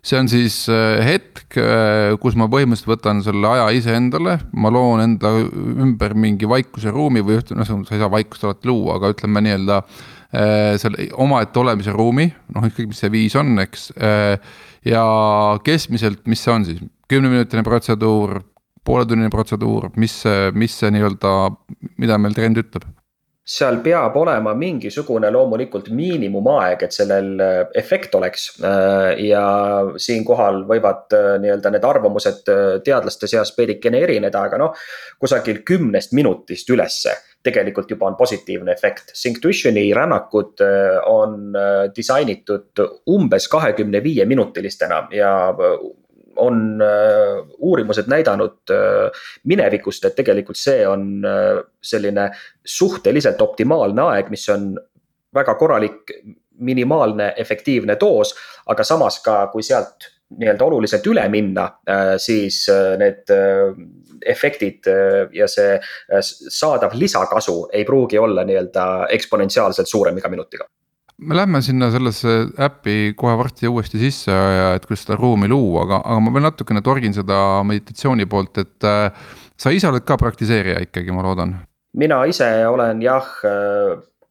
see 0.07 0.21
on 0.21 0.29
siis 0.31 0.61
äh, 0.71 1.01
hetk, 1.03 1.57
äh, 1.59 2.13
kus 2.23 2.37
ma 2.39 2.47
põhimõtteliselt 2.47 2.93
võtan 2.93 3.25
selle 3.27 3.49
aja 3.51 3.65
iseendale, 3.75 4.37
ma 4.55 4.71
loon 4.71 5.03
enda 5.03 5.33
ümber 5.43 6.15
mingi 6.15 6.47
vaikuse 6.47 6.93
ruumi 6.95 7.25
või 7.27 7.41
noh, 7.59 7.67
sa 7.67 7.97
ei 7.97 8.05
saa 8.05 8.13
vaikust 8.13 8.47
alati 8.47 8.71
luua, 8.71 9.01
aga 9.01 9.11
ütleme 9.17 9.43
nii-öelda. 9.43 9.81
Äh, 10.37 10.77
selle 10.79 11.09
omaette 11.23 11.59
olemise 11.59 11.91
ruumi, 11.95 12.29
noh 12.55 12.69
ükskõik, 12.69 12.93
mis 12.93 13.03
see 13.03 13.11
viis 13.11 13.35
on, 13.39 13.55
eks. 13.63 13.89
ja 14.87 15.05
keskmiselt, 15.67 16.23
mis 16.31 16.43
see 16.43 16.55
on 16.55 16.67
siis, 16.67 16.81
kümneminutine 17.11 17.63
protseduur 17.67 18.41
pooletunnine 18.87 19.33
protseduur, 19.33 19.91
mis 20.01 20.23
mis 20.55 20.79
see 20.81 20.93
nii-öelda, 20.95 21.33
mida 22.01 22.19
meil 22.23 22.37
trend 22.37 22.63
ütleb? 22.63 22.87
seal 23.47 23.79
peab 23.83 24.17
olema 24.19 24.57
mingisugune 24.59 25.29
loomulikult 25.31 25.93
miinimumaeg, 25.95 26.83
et 26.83 26.97
sellel 26.97 27.29
äh, 27.43 27.61
efekt 27.79 28.15
oleks. 28.19 28.49
Äh, 28.59 29.23
ja 29.29 29.45
siinkohal 30.03 30.65
võivad 30.67 31.15
äh, 31.15 31.29
nii-öelda 31.45 31.71
need 31.75 31.87
arvamused 31.87 32.43
teadlaste 32.85 33.31
seas 33.31 33.55
veidikene 33.57 34.03
erineda, 34.03 34.43
aga 34.49 34.59
noh, 34.61 34.83
kusagil 35.23 35.63
kümnest 35.67 36.17
minutist 36.19 36.71
ülesse 36.75 37.15
tegelikult 37.47 37.93
juba 37.93 38.09
on 38.09 38.17
positiivne 38.19 38.73
efekt. 38.75 39.13
Synctuitioni 39.15 39.85
rännakud 39.95 40.59
on 41.07 41.55
disainitud 41.95 42.83
umbes 43.15 43.47
kahekümne 43.53 44.01
viie 44.03 44.27
minutilistena 44.27 45.05
ja 45.15 45.31
on 46.37 46.83
äh, 46.83 47.47
uurimused 47.59 48.09
näidanud 48.09 48.71
äh, 48.71 49.11
minevikust, 49.45 50.05
et 50.05 50.17
tegelikult 50.17 50.59
see 50.61 50.87
on 50.89 51.25
äh, 51.25 51.61
selline 51.83 52.31
suhteliselt 52.65 53.43
optimaalne 53.43 54.03
aeg, 54.11 54.31
mis 54.33 54.49
on 54.53 54.75
väga 55.35 55.55
korralik, 55.55 56.13
minimaalne, 56.57 57.35
efektiivne 57.37 57.99
doos. 58.01 58.35
aga 58.67 58.85
samas 58.85 59.21
ka, 59.23 59.47
kui 59.53 59.63
sealt 59.63 60.09
nii-öelda 60.39 60.65
oluliselt 60.65 61.05
üle 61.07 61.23
minna, 61.31 61.69
siis 62.19 62.65
need 62.99 63.31
efektid 64.27 64.89
ja 65.37 65.47
see 65.47 65.77
saadav 66.49 66.97
lisakasu 66.99 67.69
ei 67.73 67.85
pruugi 67.87 68.19
olla 68.19 68.43
nii-öelda 68.49 68.87
eksponentsiaalselt 69.15 69.87
suurem 69.87 70.19
iga 70.19 70.33
minutiga 70.33 70.67
me 71.19 71.37
lähme 71.37 71.63
sinna 71.63 71.89
sellesse 71.91 72.35
äppi 72.61 73.15
kohe 73.17 73.37
varsti 73.39 73.69
uuesti 73.69 73.99
sisse 74.01 74.33
ja 74.33 74.75
et 74.77 74.85
kuidas 74.87 75.07
seda 75.07 75.17
ruumi 75.17 75.49
luua, 75.49 75.87
aga, 75.87 76.01
aga 76.05 76.21
ma 76.21 76.33
veel 76.35 76.45
natukene 76.49 76.83
torgin 76.85 77.17
seda 77.17 77.39
meditatsiooni 77.65 78.29
poolt, 78.29 78.61
et 78.65 78.85
äh,. 78.85 79.09
sa 79.57 79.73
ise 79.73 79.89
oled 79.89 80.05
ka 80.05 80.19
praktiseerija 80.21 80.83
ikkagi, 80.85 81.15
ma 81.17 81.25
loodan. 81.25 81.57
mina 81.97 82.25
ise 82.29 82.51
olen 82.69 83.01
jah 83.03 83.29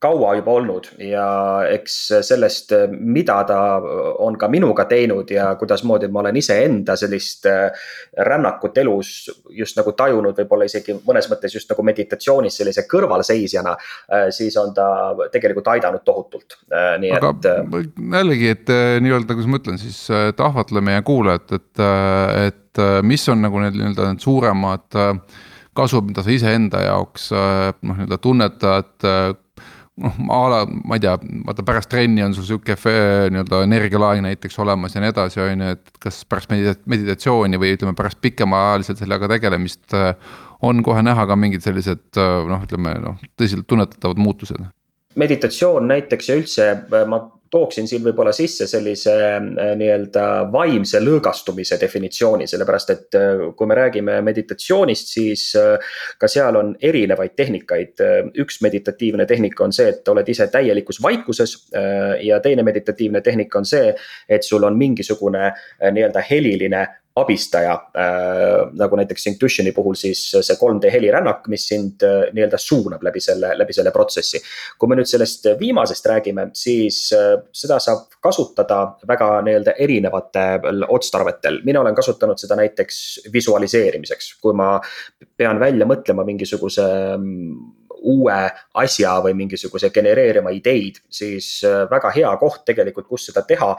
kaua 0.05 0.35
juba 0.37 0.53
olnud 0.59 0.89
ja 1.01 1.25
eks 1.71 1.95
sellest, 2.27 2.73
mida 2.91 3.37
ta 3.47 3.59
on 4.23 4.37
ka 4.39 4.49
minuga 4.51 4.85
teinud 4.89 5.31
ja 5.33 5.47
kuidasmoodi 5.59 6.09
ma 6.13 6.21
olen 6.21 6.37
iseenda 6.37 6.95
sellist 6.99 7.47
äh, 7.49 7.87
rännakut 8.27 8.77
elus 8.81 9.13
just 9.49 9.77
nagu 9.79 9.95
tajunud, 9.97 10.37
võib-olla 10.37 10.67
isegi 10.69 10.97
mõnes 11.07 11.29
mõttes 11.31 11.55
just 11.57 11.71
nagu 11.71 11.85
meditatsioonis 11.87 12.59
sellise 12.61 12.85
kõrvalseisjana. 12.91 13.75
Äh, 14.11 14.27
siis 14.35 14.57
on 14.61 14.73
ta 14.77 14.87
tegelikult 15.33 15.71
aidanud 15.73 16.05
tohutult, 16.05 16.59
äh, 16.69 16.93
nii 17.01 17.15
Aga 17.15 17.33
et. 17.33 17.49
jällegi, 18.19 18.51
et 18.57 18.73
nii-öelda, 19.01 19.33
kuidas 19.33 19.49
ma 19.49 19.61
ütlen 19.61 19.81
siis, 19.81 20.03
et 20.11 20.41
ahvatle 20.43 20.83
meie 20.85 21.01
kuulajat, 21.05 21.55
et, 21.57 21.83
et 22.45 22.83
mis 23.07 23.23
on 23.31 23.41
nagu 23.45 23.63
need 23.63 23.77
nii-öelda 23.79 24.11
need 24.11 24.23
suuremad 24.23 24.99
kasud, 25.75 26.05
mida 26.07 26.23
sa 26.23 26.31
iseenda 26.31 26.83
jaoks 26.85 27.31
noh, 27.33 27.95
nii-öelda 27.95 28.19
tunnetad 28.21 29.07
noh, 30.03 30.21
a 30.35 30.39
la, 30.51 30.61
ma 30.65 30.97
ei 30.97 31.03
tea, 31.03 31.15
vaata 31.47 31.65
pärast 31.67 31.91
trenni 31.91 32.23
on 32.25 32.35
sul 32.35 32.47
sihuke 32.47 32.75
nii-öelda 32.75 33.61
energialaeng 33.65 34.25
näiteks 34.25 34.59
olemas 34.63 34.95
ja 34.95 35.03
nii 35.03 35.13
edasi, 35.13 35.41
on 35.43 35.65
ju, 35.65 35.75
et 35.77 35.99
kas 36.03 36.23
pärast 36.29 36.51
medita-, 36.53 36.89
meditatsiooni 36.91 37.59
või 37.61 37.75
ütleme, 37.77 37.95
pärast 37.97 38.21
pikemaajaliselt 38.23 39.03
sellega 39.03 39.29
tegelemist. 39.31 39.95
on 40.65 40.81
kohe 40.83 41.01
näha 41.03 41.27
ka 41.27 41.35
mingid 41.35 41.61
sellised 41.61 42.17
noh, 42.17 42.63
ütleme 42.63 42.95
noh, 43.03 43.21
tõsiselt 43.37 43.67
tunnetatavad 43.67 44.19
muutused 44.19 44.63
meditatsioon 45.15 45.87
näiteks 45.87 46.29
ja 46.29 46.35
üldse 46.35 46.65
ma 47.07 47.21
tooksin 47.51 47.87
siin 47.87 48.03
võib-olla 48.03 48.31
sisse 48.35 48.67
sellise 48.67 49.13
äh, 49.13 49.71
nii-öelda 49.77 50.25
vaimse 50.51 50.99
lõõgastumise 51.03 51.77
definitsiooni, 51.81 52.47
sellepärast 52.49 52.93
et 52.93 53.17
äh, 53.19 53.45
kui 53.57 53.69
me 53.69 53.77
räägime 53.77 54.17
meditatsioonist, 54.25 55.13
siis 55.17 55.45
äh, 55.59 55.95
ka 56.19 56.29
seal 56.31 56.57
on 56.59 56.73
erinevaid 56.81 57.35
tehnikaid. 57.35 58.01
üks 58.41 58.59
meditatiivne 58.61 59.25
tehnika 59.25 59.63
on 59.63 59.73
see, 59.73 59.89
et 59.89 60.07
oled 60.11 60.27
ise 60.29 60.47
täielikus 60.51 61.01
vaikuses 61.01 61.53
ja 62.21 62.39
teine 62.43 62.63
meditatiivne 62.63 63.21
tehnika 63.21 63.59
on 63.59 63.65
see, 63.65 63.93
et 64.29 64.43
sul 64.43 64.63
on 64.63 64.77
mingisugune 64.77 65.51
nii-öelda 65.91 66.23
heliline 66.29 66.83
abistaja 67.15 67.73
äh,. 67.95 68.71
nagu 68.73 68.95
näiteks 68.95 69.27
Intuitioni 69.27 69.71
puhul 69.71 69.95
siis 69.95 70.23
see 70.31 70.57
3D 70.59 70.91
helirännak, 70.91 71.47
mis 71.51 71.67
sind 71.67 72.03
äh, 72.03 72.25
nii-öelda 72.35 72.59
suunab 72.59 73.03
läbi 73.07 73.21
selle, 73.23 73.53
läbi 73.57 73.73
selle 73.73 73.91
protsessi. 73.95 74.41
kui 74.79 74.91
me 74.91 74.97
nüüd 74.99 75.09
sellest 75.09 75.47
viimasest 75.59 76.09
räägime, 76.11 76.49
siis 76.53 77.07
äh, 77.15 77.37
seda 77.55 77.79
saab 77.79 78.19
kasutada 78.23 78.81
väga 79.07 79.29
nii-öelda 79.47 79.77
erinevatel 79.79 80.83
otstarvetel. 80.89 81.61
mina 81.63 81.81
olen 81.81 81.95
kasutanud 81.95 82.41
seda 82.41 82.59
näiteks 82.59 83.29
visualiseerimiseks, 83.33 84.35
kui 84.41 84.53
ma 84.53 84.75
pean 85.37 85.59
välja 85.59 85.87
mõtlema 85.87 86.27
mingisuguse 86.27 86.85
mm, 87.15 87.55
uue 88.05 88.37
asja 88.73 89.15
või 89.23 89.33
mingisuguse 89.39 89.89
genereerima 89.93 90.51
ideid, 90.55 90.99
siis 91.09 91.57
äh, 91.63 91.85
väga 91.91 92.11
hea 92.15 92.35
koht 92.41 92.65
tegelikult, 92.67 93.07
kus 93.07 93.29
seda 93.29 93.45
teha, 93.47 93.71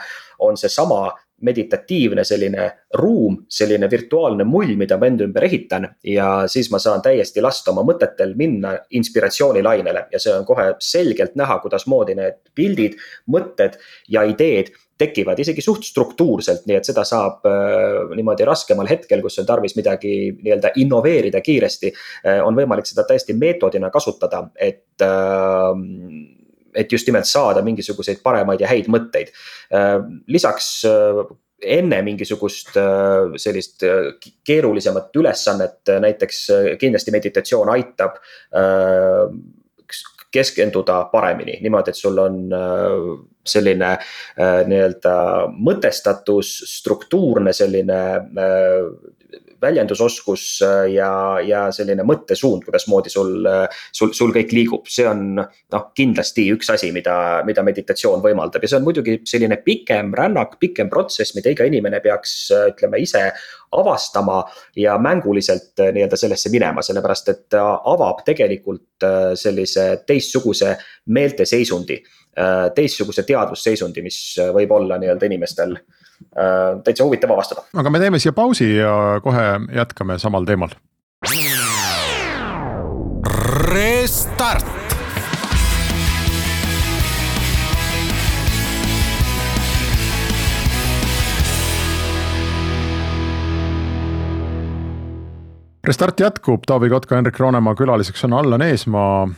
on 0.46 0.56
seesama 0.56 1.10
meditatiivne 1.42 2.24
selline 2.24 2.70
ruum, 2.96 3.36
selline 3.48 3.90
virtuaalne 3.90 4.44
mull, 4.48 4.72
mida 4.80 4.96
ma 4.96 5.10
enda 5.10 5.26
ümber 5.26 5.44
ehitan. 5.44 5.88
ja 6.04 6.46
siis 6.48 6.70
ma 6.72 6.78
saan 6.78 7.02
täiesti 7.02 7.42
lasta 7.44 7.70
oma 7.74 7.84
mõtetel 7.84 8.34
minna 8.36 8.76
inspiratsioonilainele 8.90 10.06
ja 10.12 10.20
see 10.22 10.32
on 10.32 10.46
kohe 10.48 10.72
selgelt 10.80 11.36
näha, 11.36 11.58
kuidasmoodi 11.60 12.16
need 12.16 12.40
pildid, 12.54 12.96
mõtted 13.28 13.76
ja 14.08 14.24
ideed 14.24 14.72
tekivad 14.98 15.38
isegi 15.38 15.60
suht 15.60 15.84
struktuurselt, 15.84 16.64
nii 16.66 16.78
et 16.78 16.88
seda 16.88 17.04
saab 17.04 17.44
äh, 17.48 18.14
niimoodi 18.16 18.46
raskemal 18.48 18.88
hetkel, 18.88 19.20
kus 19.24 19.36
on 19.42 19.48
tarvis 19.48 19.76
midagi 19.76 20.14
nii-öelda 20.38 20.72
innoveerida 20.80 21.42
kiiresti 21.44 21.92
äh,. 21.92 22.40
on 22.44 22.56
võimalik 22.56 22.88
seda 22.88 23.04
täiesti 23.08 23.36
meetodina 23.36 23.90
kasutada, 23.92 24.46
et 24.56 25.04
äh, 25.04 26.35
et 26.76 26.92
just 26.92 27.08
nimelt 27.08 27.28
saada 27.28 27.64
mingisuguseid 27.66 28.22
paremaid 28.24 28.62
ja 28.62 28.70
häid 28.70 28.90
mõtteid. 28.92 29.32
Äh, 29.74 29.98
lisaks 30.32 30.70
äh, 30.88 31.22
enne 31.76 32.02
mingisugust 32.04 32.74
äh, 32.76 33.36
sellist 33.40 33.84
keerulisemat 34.46 35.14
ülesannet, 35.16 35.80
näiteks 36.04 36.42
kindlasti 36.80 37.14
meditatsioon 37.14 37.72
aitab 37.72 38.20
keskenduda 40.36 41.06
paremini, 41.08 41.54
niimoodi, 41.64 41.94
et 41.94 41.96
sul 41.96 42.18
on 42.20 42.34
selline 43.46 43.92
nii-öelda 44.68 45.14
mõtestatus, 45.54 46.50
struktuurne 46.74 47.54
selline 47.56 48.00
väljendusoskus 49.62 50.44
ja, 50.92 51.10
ja 51.44 51.66
selline 51.74 52.04
mõttesuund, 52.06 52.64
kuidasmoodi 52.66 53.12
sul, 53.12 53.46
sul, 53.94 54.12
sul 54.16 54.32
kõik 54.34 54.54
liigub, 54.56 54.90
see 54.90 55.06
on 55.08 55.36
noh, 55.38 55.86
kindlasti 55.96 56.48
üks 56.54 56.70
asi, 56.74 56.90
mida, 56.94 57.16
mida 57.48 57.64
meditatsioon 57.66 58.24
võimaldab. 58.24 58.64
Ja 58.64 58.72
see 58.72 58.80
on 58.80 58.86
muidugi 58.88 59.20
selline 59.28 59.60
pikem 59.64 60.12
rännak, 60.16 60.58
pikem 60.62 60.90
protsess, 60.92 61.36
mida 61.36 61.54
iga 61.54 61.68
inimene 61.68 62.02
peaks, 62.04 62.36
ütleme 62.72 63.00
ise 63.02 63.28
avastama 63.76 64.42
ja 64.78 64.94
mänguliselt 65.02 65.74
nii-öelda 65.82 66.16
sellesse 66.18 66.52
minema, 66.54 66.84
sellepärast 66.86 67.32
et 67.32 67.42
ta 67.52 67.64
avab 67.84 68.22
tegelikult 68.26 69.04
sellise 69.36 69.88
teistsuguse 70.06 70.76
meelteseisundi 71.12 72.00
Äh, 72.36 72.70
teistsuguse 72.76 73.22
teadvusseisundi, 73.24 74.02
mis 74.04 74.16
äh, 74.36 74.50
võib 74.52 74.74
olla 74.76 74.98
nii-öelda 75.00 75.24
inimestel 75.24 75.70
äh, 75.78 76.05
täitsa 76.84 77.04
huvitav 77.04 77.32
avastada. 77.34 77.66
aga 77.74 77.90
me 77.90 78.00
teeme 78.02 78.18
siia 78.18 78.32
pausi 78.32 78.76
ja 78.76 79.20
kohe 79.22 79.46
jätkame 79.74 80.18
samal 80.18 80.44
teemal. 80.44 80.74
Restart 83.72 84.85
Restart 95.86 96.20
jätkub, 96.20 96.64
Taavi 96.66 96.88
Kotka, 96.90 97.14
Henrik 97.14 97.36
Roonemaa 97.38 97.74
külaliseks 97.78 98.24
on 98.26 98.32
Allan 98.34 98.62
Eesmaa 98.64 99.28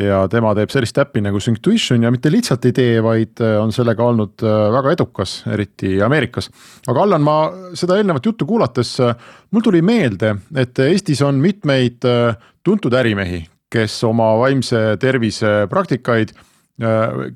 ja 0.00 0.22
tema 0.32 0.54
teeb 0.56 0.72
sellist 0.72 0.96
äppi 1.02 1.20
nagu 1.20 1.40
Synctuition 1.44 2.06
ja 2.06 2.12
mitte 2.12 2.32
lihtsalt 2.32 2.64
ei 2.64 2.72
tee, 2.72 2.94
vaid 3.04 3.42
äh, 3.44 3.58
on 3.60 3.68
sellega 3.76 4.06
olnud 4.08 4.40
äh, 4.40 4.56
väga 4.72 4.94
edukas, 4.96 5.34
eriti 5.52 5.98
Ameerikas. 6.02 6.48
aga 6.88 7.04
Allan, 7.04 7.20
ma 7.26 7.36
seda 7.76 8.00
eelnevat 8.00 8.26
juttu 8.30 8.48
kuulates, 8.48 8.94
äh, 9.04 9.12
mul 9.52 9.66
tuli 9.66 9.82
meelde, 9.84 10.38
et 10.56 10.78
Eestis 10.88 11.20
on 11.26 11.42
mitmeid 11.42 12.08
tuntud 12.64 12.96
ärimehi, 12.96 13.42
kes 13.68 14.00
oma 14.08 14.32
vaimse 14.40 14.96
tervise 15.00 15.66
praktikaid 15.68 16.32
Äh, 16.32 16.49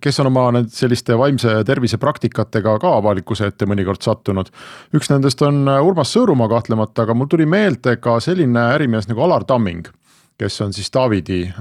kes 0.00 0.20
on 0.22 0.30
oma 0.30 0.46
need 0.56 0.70
selliste 0.72 1.16
vaimse 1.20 1.50
tervise 1.68 1.98
praktikatega 2.00 2.78
ka 2.80 2.94
avalikkuse 3.00 3.50
ette 3.50 3.66
mõnikord 3.68 4.00
sattunud. 4.04 4.48
üks 4.96 5.10
nendest 5.12 5.42
on 5.44 5.68
äh, 5.68 5.82
Urmas 5.84 6.14
Sõõrumaa 6.14 6.48
kahtlemata, 6.48 7.04
aga 7.04 7.14
mul 7.14 7.28
tuli 7.28 7.46
meelde 7.46 7.98
ka 8.00 8.16
selline 8.24 8.70
ärimees 8.74 9.08
nagu 9.10 9.24
Alar 9.26 9.44
Tamming 9.44 9.90
kes 10.38 10.60
on 10.64 10.72
siis 10.74 10.90
Davidi 10.94 11.42
äh, 11.46 11.58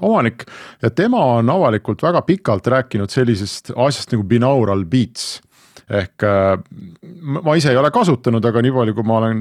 omanik 0.00 0.44
ja 0.82 0.90
tema 0.90 1.24
on 1.38 1.50
avalikult 1.50 2.02
väga 2.02 2.22
pikalt 2.22 2.66
rääkinud 2.66 3.10
sellisest 3.10 3.72
asjast 3.74 4.12
nagu 4.12 4.22
binaural 4.28 4.84
beats. 4.84 5.40
ehk 5.90 6.22
äh, 6.24 6.58
ma 7.42 7.54
ise 7.56 7.72
ei 7.72 7.76
ole 7.76 7.90
kasutanud, 7.90 8.44
aga 8.44 8.62
nii 8.62 8.72
palju, 8.72 8.94
kui 8.94 9.04
ma 9.04 9.18
olen 9.18 9.40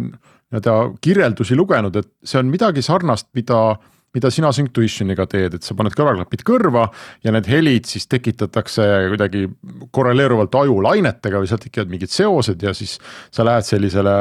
nii-öelda 0.53 0.73
kirjeldusi 1.01 1.55
lugenud, 1.55 1.95
et 1.95 2.09
see 2.23 2.39
on 2.39 2.49
midagi 2.51 2.81
sarnast, 2.85 3.29
mida 3.33 3.75
mida 4.13 4.29
sina 4.33 4.51
Synctuitioniga 4.53 5.25
teed, 5.29 5.57
et 5.57 5.65
sa 5.65 5.75
paned 5.77 5.95
kõrvaklapid 5.97 6.43
kõrva 6.45 6.87
ja 7.25 7.33
need 7.33 7.47
helid 7.49 7.89
siis 7.89 8.05
tekitatakse 8.11 8.85
kuidagi 9.13 9.47
korreleeruvalt 9.95 10.55
ajulainetega 10.63 11.41
või 11.41 11.49
sealt 11.49 11.65
tekivad 11.65 11.93
mingid 11.93 12.13
seosed 12.13 12.61
ja 12.61 12.75
siis 12.77 12.99
sa 13.33 13.45
lähed 13.47 13.65
sellisele 13.67 14.17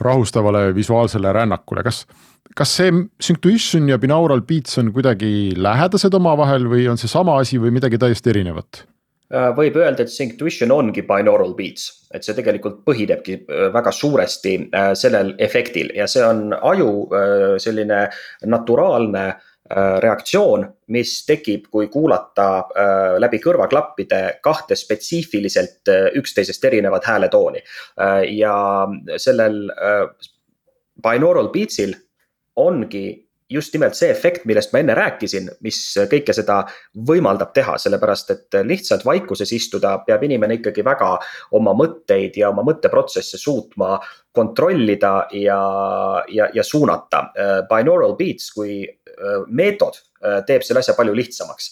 rahustavale 0.00 0.68
visuaalsele 0.76 1.34
rännakule, 1.34 1.82
kas 1.86 2.04
kas 2.56 2.72
see 2.76 2.92
Synctuition 3.22 3.88
ja 3.88 3.98
binaural 3.98 4.42
beats 4.46 4.78
on 4.80 4.92
kuidagi 4.92 5.54
lähedased 5.56 6.14
omavahel 6.14 6.68
või 6.68 6.86
on 6.90 7.00
see 7.00 7.10
sama 7.10 7.38
asi 7.40 7.60
või 7.60 7.72
midagi 7.74 8.00
täiesti 8.00 8.32
erinevat? 8.34 8.84
Äh, 9.32 9.48
võib 9.56 9.78
öelda, 9.80 10.04
et 10.04 10.12
Synctuition 10.12 10.72
ongi 10.74 11.06
binaural 11.08 11.54
beats, 11.56 11.86
et 12.12 12.24
see 12.26 12.36
tegelikult 12.36 12.82
põhinebki 12.84 13.38
äh, 13.40 13.70
väga 13.72 13.92
suuresti 13.96 14.58
äh, 14.68 14.90
sellel 14.98 15.32
efektil 15.40 15.88
ja 15.96 16.04
see 16.10 16.24
on 16.26 16.52
aju 16.52 16.90
selline 17.62 18.04
naturaalne 18.50 19.24
reaktsioon, 19.72 20.66
mis 20.92 21.12
tekib, 21.24 21.68
kui 21.72 21.86
kuulata 21.88 22.66
läbi 23.22 23.38
kõrvaklappide 23.40 24.18
kahte 24.44 24.76
spetsiifiliselt 24.76 25.88
üksteisest 26.18 26.66
erinevat 26.68 27.06
hääletooni. 27.08 27.62
ja 28.36 28.56
sellel 29.22 29.70
binaural 31.06 31.48
beats'il 31.54 31.94
ongi 32.60 33.06
just 33.52 33.74
nimelt 33.74 33.96
see 33.98 34.10
efekt, 34.12 34.46
millest 34.48 34.72
ma 34.72 34.80
enne 34.82 34.96
rääkisin, 34.96 35.50
mis 35.64 35.78
kõike 36.10 36.34
seda 36.36 36.62
võimaldab 37.08 37.52
teha, 37.56 37.76
sellepärast 37.80 38.32
et 38.34 38.58
lihtsalt 38.68 39.04
vaikuses 39.06 39.52
istuda 39.52 39.98
peab 40.06 40.24
inimene 40.26 40.58
ikkagi 40.60 40.84
väga 40.86 41.12
oma 41.58 41.74
mõtteid 41.76 42.38
ja 42.40 42.50
oma 42.52 42.64
mõtteprotsesse 42.66 43.40
suutma 43.40 43.98
kontrollida 44.32 45.12
ja, 45.36 45.60
ja, 46.28 46.48
ja 46.54 46.64
suunata. 46.64 47.26
Binaural 47.68 48.16
beats 48.16 48.50
kui 48.54 48.80
äh, 48.86 49.44
meetod 49.48 49.98
äh, 50.24 50.40
teeb 50.48 50.64
selle 50.64 50.80
asja 50.80 50.96
palju 50.96 51.14
lihtsamaks 51.16 51.70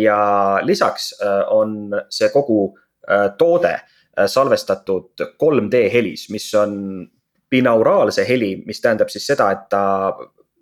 ja 0.00 0.18
lisaks 0.66 1.12
äh, 1.22 1.42
on 1.54 1.94
see 2.10 2.30
kogu 2.34 2.72
toode 3.38 3.72
salvestatud 4.28 5.22
3D 5.40 5.78
helis, 5.90 6.26
mis 6.30 6.44
on 6.58 6.74
binauraalse 7.50 8.26
heli, 8.28 8.52
mis 8.66 8.78
tähendab 8.82 9.10
siis 9.10 9.24
seda, 9.26 9.48
et 9.54 9.64
ta 9.72 9.82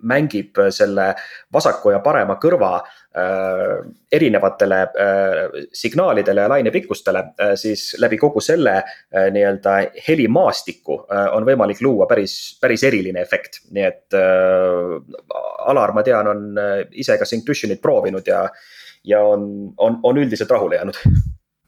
mängib 0.03 0.59
selle 0.71 1.13
vasaku 1.53 1.93
ja 1.95 2.01
parema 2.05 2.37
kõrva 2.41 2.79
äh, 2.79 3.79
erinevatele 4.13 4.81
äh, 4.83 5.41
signaalidele 5.73 6.45
ja 6.45 6.51
lainepikkustele 6.53 7.19
äh,, 7.19 7.55
siis 7.59 7.97
läbi 7.99 8.19
kogu 8.19 8.41
selle 8.45 8.77
äh, 8.79 9.29
nii-öelda 9.35 9.77
helimaastiku 10.09 11.01
äh, 11.07 11.25
on 11.37 11.47
võimalik 11.49 11.83
luua 11.83 12.07
päris, 12.11 12.59
päris 12.61 12.85
eriline 12.87 13.23
efekt. 13.25 13.63
nii 13.71 13.87
et 13.89 14.19
äh, 14.19 14.99
Alar, 15.69 15.93
ma 15.93 16.05
tean, 16.07 16.31
on 16.31 16.45
äh, 16.59 16.85
ise 16.93 17.19
ka 17.19 17.27
Synctutionit 17.29 17.83
proovinud 17.83 18.27
ja, 18.27 18.47
ja 19.05 19.25
on, 19.25 19.73
on, 19.77 19.99
on 20.03 20.23
üldiselt 20.23 20.51
rahule 20.55 20.79
jäänud 20.79 21.03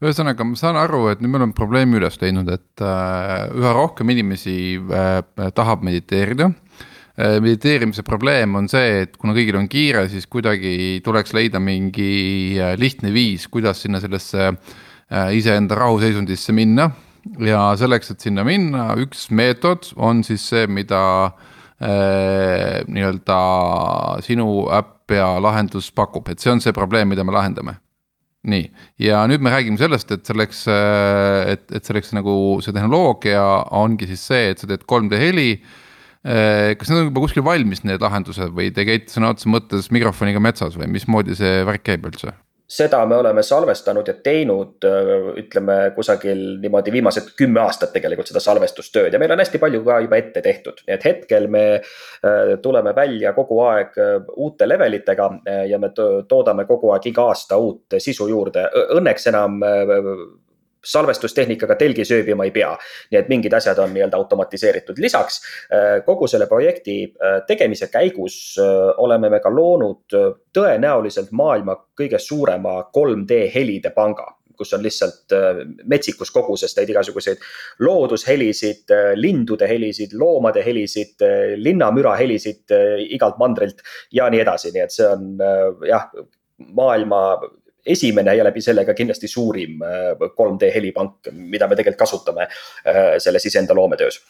ühesõnaga, 0.01 0.47
ma 0.49 0.57
saan 0.57 0.79
aru, 0.81 1.11
et 1.11 1.21
nüüd 1.21 1.29
me 1.29 1.37
oleme 1.43 1.53
probleemi 1.53 1.99
üles 1.99 2.15
leidnud, 2.23 2.49
et 2.49 2.85
äh, 2.85 3.51
üha 3.53 3.75
rohkem 3.77 4.09
inimesi 4.15 4.55
äh, 4.81 5.19
tahab 5.53 5.83
mediteerida 5.85 6.47
äh, 6.49 6.87
Äh, 7.00 7.00
mediteerimise 7.21 8.05
probleem 8.07 8.55
on 8.57 8.69
see, 8.71 9.03
et 9.05 9.17
kuna 9.21 9.35
kõigil 9.37 9.59
on 9.59 9.69
kiire, 9.71 10.07
siis 10.13 10.29
kuidagi 10.31 11.01
tuleks 11.05 11.35
leida 11.37 11.61
mingi 11.63 12.57
äh, 12.57 12.75
lihtne 12.81 13.13
viis, 13.15 13.47
kuidas 13.53 13.83
sinna 13.85 14.01
sellesse 14.03 14.51
äh, 14.51 15.33
iseenda 15.37 15.79
rahuseisundisse 15.79 16.55
minna. 16.57 16.91
ja 17.45 17.75
selleks, 17.77 18.15
et 18.15 18.25
sinna 18.25 18.45
minna, 18.47 18.95
üks 18.97 19.27
meetod 19.37 19.91
on 20.01 20.23
siis 20.25 20.47
see, 20.49 20.65
mida 20.67 21.03
äh, 21.27 22.81
nii-öelda 22.89 23.41
sinu 24.25 24.65
äpp 24.73 25.13
ja 25.13 25.35
lahendus 25.43 25.91
pakub, 25.93 26.31
et 26.31 26.41
see 26.41 26.53
on 26.53 26.65
see 26.65 26.73
probleem, 26.73 27.11
mida 27.13 27.25
me 27.27 27.37
lahendame. 27.37 27.77
Nii, 28.49 28.71
ja 29.05 29.21
nüüd 29.29 29.43
me 29.45 29.53
räägime 29.53 29.77
sellest, 29.77 30.15
et 30.15 30.25
selleks, 30.25 30.63
et, 30.71 31.67
et 31.77 31.85
selleks 31.85 32.15
nagu 32.17 32.33
see 32.65 32.73
tehnoloogia 32.73 33.43
ongi 33.77 34.09
siis 34.09 34.23
see, 34.31 34.47
et 34.55 34.63
sa 34.63 34.71
teed 34.71 34.87
3D 34.89 35.19
heli 35.21 35.51
äh, 35.59 35.67
Äh, 35.69 35.89
kas 36.23 36.91
need 36.91 36.99
on 37.01 37.09
juba 37.09 37.25
kuskil 37.25 37.45
valmis, 37.47 37.81
need 37.89 38.03
lahendused 38.05 38.53
või 38.53 38.69
te 38.77 38.85
käite 38.85 39.13
sõna 39.15 39.33
otseses 39.33 39.49
mõttes 39.49 39.89
mikrofoniga 39.95 40.43
metsas 40.43 40.77
või 40.77 40.91
mismoodi 40.93 41.39
see 41.39 41.63
värk 41.65 41.87
käib 41.87 42.09
üldse? 42.11 42.35
seda 42.71 43.01
me 43.07 43.17
oleme 43.17 43.43
salvestanud 43.43 44.07
ja 44.07 44.15
teinud, 44.23 44.85
äh, 44.87 45.09
ütleme 45.43 45.79
kusagil 45.95 46.43
niimoodi 46.63 46.93
viimased 46.95 47.33
kümme 47.39 47.65
aastat 47.65 47.93
tegelikult 47.97 48.31
seda 48.31 48.43
salvestustööd 48.45 49.15
ja 49.15 49.19
meil 49.19 49.35
on 49.35 49.43
hästi 49.43 49.59
palju 49.59 49.83
ka 49.87 49.99
juba 50.05 50.21
ette 50.21 50.43
tehtud, 50.45 50.85
nii 50.87 50.95
et 50.95 51.07
hetkel 51.09 51.49
me 51.51 51.65
äh, 51.75 52.53
tuleme 52.63 52.95
välja 52.97 53.33
kogu 53.35 53.59
aeg 53.67 53.99
uute 54.37 54.69
level 54.69 55.01
itega 55.01 55.27
ja 55.67 55.79
me 55.83 55.91
toodame 55.95 56.65
kogu 56.69 56.93
aeg 56.95 57.11
iga 57.11 57.27
aasta 57.33 57.59
uut 57.59 57.99
sisu 57.99 58.29
juurde. 58.31 58.69
Õnneks 58.95 59.27
enam 59.33 59.59
salvestustehnikaga 60.85 61.77
telgi 61.81 62.05
sööbima 62.09 62.47
ei 62.49 62.55
pea. 62.55 62.73
nii 63.11 63.19
et 63.21 63.29
mingid 63.29 63.55
asjad 63.57 63.79
on 63.83 63.93
nii-öelda 63.95 64.17
automatiseeritud, 64.17 64.99
lisaks 65.03 65.41
äh, 65.73 66.01
kogu 66.07 66.29
selle 66.31 66.49
projekti 66.51 67.03
äh, 67.05 67.41
tegemise 67.47 67.91
käigus 67.93 68.57
äh, 68.59 68.91
oleme 68.97 69.31
me 69.31 69.41
ka 69.41 69.53
loonud 69.53 70.19
tõenäoliselt 70.57 71.33
maailma 71.37 71.77
kõige 71.99 72.19
suurema 72.19 72.81
3D 72.97 73.47
helide 73.55 73.95
panga 73.95 74.35
kus 74.61 74.75
on 74.77 74.83
lihtsalt 74.85 75.33
metsikus 75.89 76.29
koguses 76.35 76.75
neid 76.77 76.91
igasuguseid 76.93 77.41
loodushelisid, 77.81 78.93
lindude 79.17 79.65
helisid, 79.65 80.13
loomade 80.21 80.61
helisid, 80.61 81.25
linnamüra 81.57 82.13
helisid 82.21 82.69
igalt 83.09 83.39
mandrilt 83.41 83.81
ja 84.13 84.29
nii 84.29 84.43
edasi, 84.43 84.75
nii 84.75 84.83
et 84.85 84.93
see 84.93 85.09
on 85.09 85.41
jah, 85.89 86.11
maailma 86.77 87.23
esimene 87.87 88.35
ja 88.37 88.45
läbi 88.45 88.63
selle 88.63 88.85
ka 88.85 88.95
kindlasti 88.95 89.29
suurim 89.29 89.81
3D 89.81 90.69
äh, 90.69 90.75
helipank, 90.75 91.33
mida 91.33 91.69
me 91.69 91.79
tegelikult 91.79 92.05
kasutame 92.05 92.47
äh, 92.47 93.19
selles 93.19 93.47
iseenda 93.47 93.75
loometöös 93.75 94.21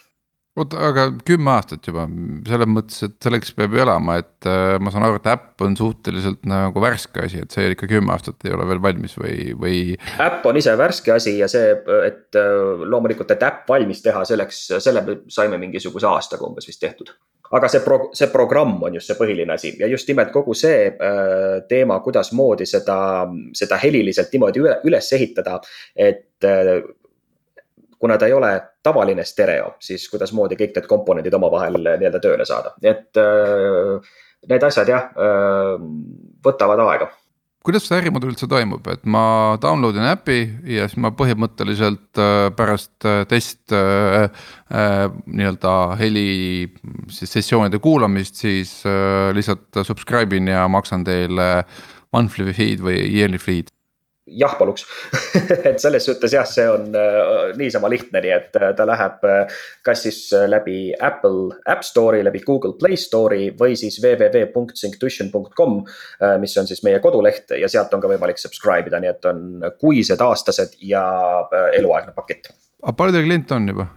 oota, 0.59 0.81
aga 0.91 1.07
kümme 1.27 1.53
aastat 1.55 1.87
juba, 1.87 2.07
selles 2.49 2.71
mõttes, 2.71 2.99
et 3.07 3.17
selleks 3.23 3.55
peab 3.57 3.75
ju 3.77 3.83
elama, 3.85 4.19
et 4.23 4.49
äh, 4.51 4.77
ma 4.83 4.93
saan 4.93 5.07
aru, 5.07 5.21
et 5.21 5.29
äpp 5.31 5.65
on 5.67 5.77
suhteliselt 5.79 6.43
nagu 6.51 6.83
värske 6.83 7.25
asi, 7.27 7.45
et 7.45 7.55
see 7.55 7.71
ikka 7.75 7.89
kümme 7.91 8.15
aastat 8.15 8.49
ei 8.49 8.55
ole 8.57 8.67
veel 8.71 8.83
valmis 8.83 9.17
või, 9.21 9.51
või. 9.61 9.81
äpp 10.21 10.47
on 10.51 10.61
ise 10.61 10.75
värske 10.81 11.15
asi 11.15 11.37
ja 11.39 11.49
see, 11.51 11.75
et 12.07 12.39
äh, 12.39 12.85
loomulikult, 12.85 13.31
et 13.35 13.47
äpp 13.47 13.69
valmis 13.71 14.03
teha, 14.05 14.25
selleks, 14.29 14.65
selle 14.79 15.05
saime 15.31 15.61
mingisuguse 15.61 16.09
aastaga 16.11 16.49
umbes 16.49 16.69
vist 16.71 16.83
tehtud 16.83 17.15
aga 17.51 17.67
see 17.71 17.83
pro-, 17.83 18.11
see 18.15 18.31
programm 18.31 18.77
on 18.87 18.95
just 18.95 19.11
see 19.11 19.19
põhiline 19.19 19.51
asi 19.55 19.73
ja 19.79 19.89
just 19.91 20.09
nimelt 20.11 20.31
kogu 20.35 20.55
see 20.59 20.87
äh, 20.91 21.57
teema, 21.71 21.99
kuidasmoodi 22.05 22.67
seda, 22.69 22.99
seda 23.59 23.79
heliliselt 23.83 24.31
niimoodi 24.35 24.63
üle, 24.63 24.77
üles 24.87 25.11
ehitada, 25.19 25.59
et 25.95 26.27
kuna 28.01 28.17
ta 28.19 28.27
ei 28.27 28.33
ole 28.33 28.51
tavaline 28.83 29.25
stereo, 29.29 29.75
siis 29.83 30.09
kuidasmoodi 30.11 30.57
kõik 30.59 30.77
need 30.77 30.89
komponendid 30.91 31.37
omavahel 31.37 31.77
nii-öelda 31.85 32.21
tööle 32.25 32.47
saada, 32.49 32.73
et 32.83 33.19
äh, 33.21 34.13
need 34.49 34.69
asjad 34.71 34.89
jah, 34.89 35.11
äh, 35.13 35.75
võtavad 36.45 36.81
aega. 36.89 37.11
Kuidas 37.61 37.85
see 37.85 37.99
ärimudel 38.01 38.31
üldse 38.33 38.47
toimub, 38.49 38.87
et 38.89 39.03
ma 39.05 39.23
download 39.61 39.99
in 40.01 40.07
äpi 40.09 40.39
ja 40.79 40.87
siis 40.89 40.97
ma 41.05 41.11
põhimõtteliselt 41.13 42.17
äh, 42.17 42.47
pärast 42.57 43.05
test 43.29 43.75
äh, 43.77 44.31
äh, 44.73 45.03
nii-öelda 45.27 45.75
heli 46.01 46.71
siis 47.13 47.37
sessioonide 47.37 47.83
kuulamist, 47.85 48.41
siis 48.41 48.79
äh, 48.89 49.29
lihtsalt 49.37 49.83
subscribe 49.85 50.41
in 50.41 50.49
ja 50.49 50.65
maksan 50.73 51.05
teile 51.05 51.51
monthly 52.17 52.49
feed 52.57 52.81
või 52.81 52.97
yearly 53.05 53.39
feed 53.39 53.69
jah, 54.39 54.55
paluks 54.59 54.87
et 55.69 55.79
selles 55.83 56.05
suhtes 56.07 56.35
jah, 56.35 56.47
see 56.49 56.67
on 56.71 56.89
äh, 56.97 57.51
niisama 57.59 57.91
lihtne, 57.93 58.23
nii 58.25 58.33
et 58.35 58.59
äh, 58.59 58.73
ta 58.77 58.87
läheb 58.89 59.27
äh, 59.29 59.61
kas 59.87 60.05
siis 60.07 60.21
läbi 60.51 60.93
Apple 60.95 61.57
App 61.71 61.85
Store'i, 61.87 62.25
läbi 62.27 62.43
Google 62.47 62.77
Play 62.81 62.99
Store'i 63.01 63.51
või 63.59 63.77
siis 63.81 64.01
www.synctuition.com 64.03 65.79
mis 66.41 66.57
on 66.61 66.69
siis 66.69 66.83
meie 66.87 67.01
koduleht 67.03 67.55
ja 67.59 67.69
sealt 67.71 67.95
on 67.95 68.03
ka 68.03 68.11
võimalik 68.11 68.41
subscribe 68.41 68.91
ida, 68.91 69.01
nii 69.03 69.13
et 69.13 69.31
on 69.31 69.47
kuised, 69.81 70.21
aastased 70.25 70.77
ja 70.85 71.05
eluaegne 71.77 72.15
pakett. 72.17 72.53
aga 72.83 72.97
palju 72.97 73.17
teil 73.17 73.29
kliente 73.29 73.57
on 73.57 73.73
juba? 73.75 73.91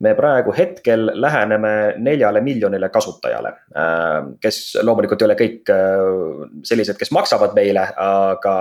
Me 0.00 0.14
praegu 0.16 0.54
hetkel 0.56 1.10
läheneme 1.20 1.72
neljale 2.02 2.40
miljonile 2.44 2.88
kasutajale, 2.92 3.52
äh, 3.76 4.30
kes 4.40 4.60
loomulikult 4.82 5.22
ei 5.22 5.28
ole 5.28 5.38
kõik 5.38 5.72
äh, 5.72 6.44
sellised, 6.66 6.98
kes 7.00 7.12
maksavad 7.16 7.56
meile, 7.56 7.86
aga, 8.02 8.56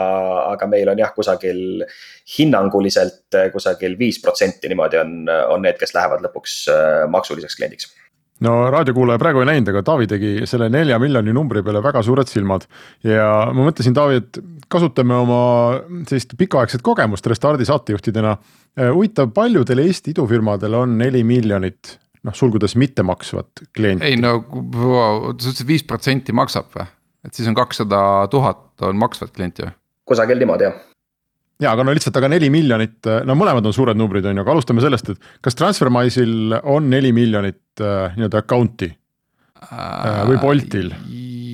aga 0.55 0.69
meil 0.71 0.91
on 0.91 1.03
jah, 1.03 1.13
kusagil 1.15 1.85
hinnanguliselt 2.37 3.39
äh, 3.39 3.51
kusagil 3.53 3.97
viis 3.99 4.21
protsenti 4.23 4.71
niimoodi 4.71 5.01
on, 5.01 5.21
on 5.55 5.63
need, 5.65 5.79
kes 5.79 5.95
lähevad 5.95 6.25
lõpuks 6.25 6.65
maksuliseks 7.11 7.59
kliendiks 7.59 7.93
no 8.43 8.55
raadiokuulaja 8.71 9.19
praegu 9.21 9.41
ei 9.41 9.49
näinud, 9.49 9.69
aga 9.71 9.83
Taavi 9.85 10.07
tegi 10.11 10.31
selle 10.49 10.67
nelja 10.71 10.97
miljoni 10.99 11.33
numbri 11.35 11.63
peale 11.63 11.81
väga 11.83 12.01
suured 12.03 12.27
silmad. 12.27 12.65
ja 13.07 13.29
ma 13.55 13.67
mõtlesin, 13.69 13.95
Taavi, 13.95 14.19
et 14.19 14.39
kasutame 14.71 15.15
oma 15.17 15.41
sellist 16.07 16.33
pikaaegset 16.37 16.83
kogemust 16.85 17.27
Restardi 17.27 17.67
saatejuhtidena. 17.67 18.37
Äh, 18.79 18.91
huvitav, 18.93 19.31
paljudel 19.35 19.83
Eesti 19.85 20.15
idufirmadel 20.15 20.73
on 20.77 20.97
neli 20.97 21.23
miljonit 21.23 21.99
noh, 22.25 22.35
sulgudes 22.35 22.75
mittemaksvat 22.79 23.65
klienti. 23.75 24.09
ei 24.09 24.17
no 24.19 24.39
sa 24.41 25.31
ütlesid 25.35 25.69
viis 25.69 25.85
protsenti 25.87 26.35
maksab 26.35 26.73
või? 26.73 26.87
et 27.25 27.37
siis 27.37 27.47
on 27.49 27.57
kakssada 27.57 27.99
tuhat 28.33 28.85
on 28.87 28.99
maksvat 29.01 29.33
klienti 29.35 29.65
või? 29.65 29.73
kusagil 30.09 30.41
niimoodi 30.41 30.67
jah 30.67 30.83
ja 31.61 31.71
aga 31.71 31.85
no 31.85 31.93
lihtsalt, 31.95 32.17
aga 32.19 32.29
neli 32.31 32.49
miljonit, 32.51 32.99
no 33.27 33.35
mõlemad 33.37 33.65
on 33.67 33.75
suured 33.75 33.97
numbrid, 33.97 34.25
on 34.27 34.35
ju, 34.35 34.43
aga 34.43 34.55
alustame 34.55 34.83
sellest, 34.83 35.13
et 35.13 35.29
kas 35.45 35.55
Transferwise'il 35.55 36.57
on 36.61 36.89
neli 36.91 37.13
miljonit 37.15 37.83
äh, 37.83 38.17
nii-öelda 38.17 38.41
account'i 38.43 38.89
äh, 38.91 40.23
või 40.27 40.41
Boltil? 40.41 40.91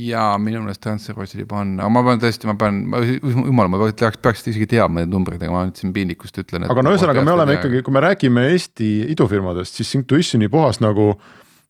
Jaa, 0.10 0.38
minu 0.42 0.64
meelest 0.64 0.82
Transferwise'il 0.84 1.44
juba 1.44 1.62
on, 1.62 1.76
aga 1.80 1.92
ma 1.94 2.04
pean 2.08 2.24
tõesti, 2.24 2.50
ma 2.50 2.56
pean, 2.60 2.82
jumal, 3.22 3.70
ma 3.72 3.82
peaks, 3.84 4.22
peaks 4.22 4.48
isegi 4.52 4.70
teadma 4.76 5.02
neid 5.02 5.14
numbreid, 5.14 5.44
aga 5.44 5.54
ma 5.54 5.68
nüüd 5.68 5.82
siin 5.82 5.94
piinlikust 5.96 6.42
ütlen. 6.44 6.68
aga 6.70 6.86
no 6.86 6.96
ühesõnaga, 6.96 7.26
me 7.26 7.36
oleme 7.36 7.60
ikkagi, 7.60 7.84
kui 7.86 7.96
me 7.96 8.04
räägime 8.08 8.48
Eesti 8.54 8.92
idufirmadest, 9.14 9.80
siis 9.80 9.94
Intuitioni 10.00 10.50
puhas 10.52 10.82
nagu 10.84 11.14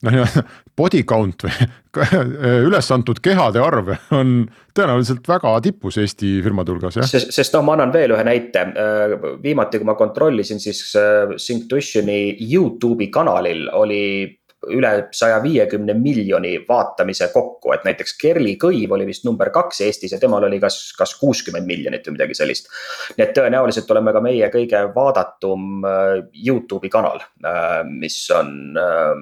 noh, 0.02 0.14
nii-öelda 0.14 0.44
body 0.78 1.04
count 1.08 1.46
või 1.46 1.70
üles 2.68 2.88
antud 2.94 3.20
kehade 3.24 3.62
arv 3.62 3.92
on 4.16 4.34
tõenäoliselt 4.76 5.28
väga 5.28 5.54
tipus 5.66 6.00
Eesti 6.02 6.38
firmade 6.46 6.74
hulgas, 6.74 6.98
jah. 6.98 7.08
sest, 7.10 7.34
sest 7.36 7.56
noh, 7.56 7.66
ma 7.68 7.76
annan 7.76 7.92
veel 7.94 8.16
ühe 8.16 8.26
näite. 8.26 8.64
Viimati, 9.44 9.82
kui 9.82 9.90
ma 9.90 9.98
kontrollisin, 10.00 10.62
siis 10.64 10.84
äh, 11.00 11.36
Synctuitioni 11.42 12.38
Youtube'i 12.40 13.12
kanalil 13.14 13.68
oli 13.78 14.04
üle 14.70 14.92
saja 15.16 15.40
viiekümne 15.44 15.94
miljoni 15.98 16.54
vaatamise 16.68 17.32
kokku, 17.34 17.74
et 17.74 17.86
näiteks 17.88 18.14
Kerli 18.22 18.56
Kõiv 18.62 18.94
oli 18.94 19.08
vist 19.10 19.26
number 19.26 19.50
kaks 19.54 19.82
Eestis 19.88 20.14
ja 20.14 20.20
temal 20.22 20.46
oli 20.46 20.60
kas, 20.62 20.78
kas 20.98 21.16
kuuskümmend 21.20 21.66
miljonit 21.68 22.06
või 22.08 22.18
midagi 22.20 22.38
sellist. 22.38 22.70
nii 23.18 23.26
et 23.26 23.36
tõenäoliselt 23.38 23.92
oleme 23.92 24.14
ka 24.14 24.22
meie 24.22 24.50
kõige 24.54 24.84
vaadatum 24.96 25.86
äh, 25.86 26.16
Youtube'i 26.46 26.94
kanal, 26.94 27.24
äh, 27.46 27.82
mis 27.90 28.24
on, 28.38 28.56
äh, 28.78 29.14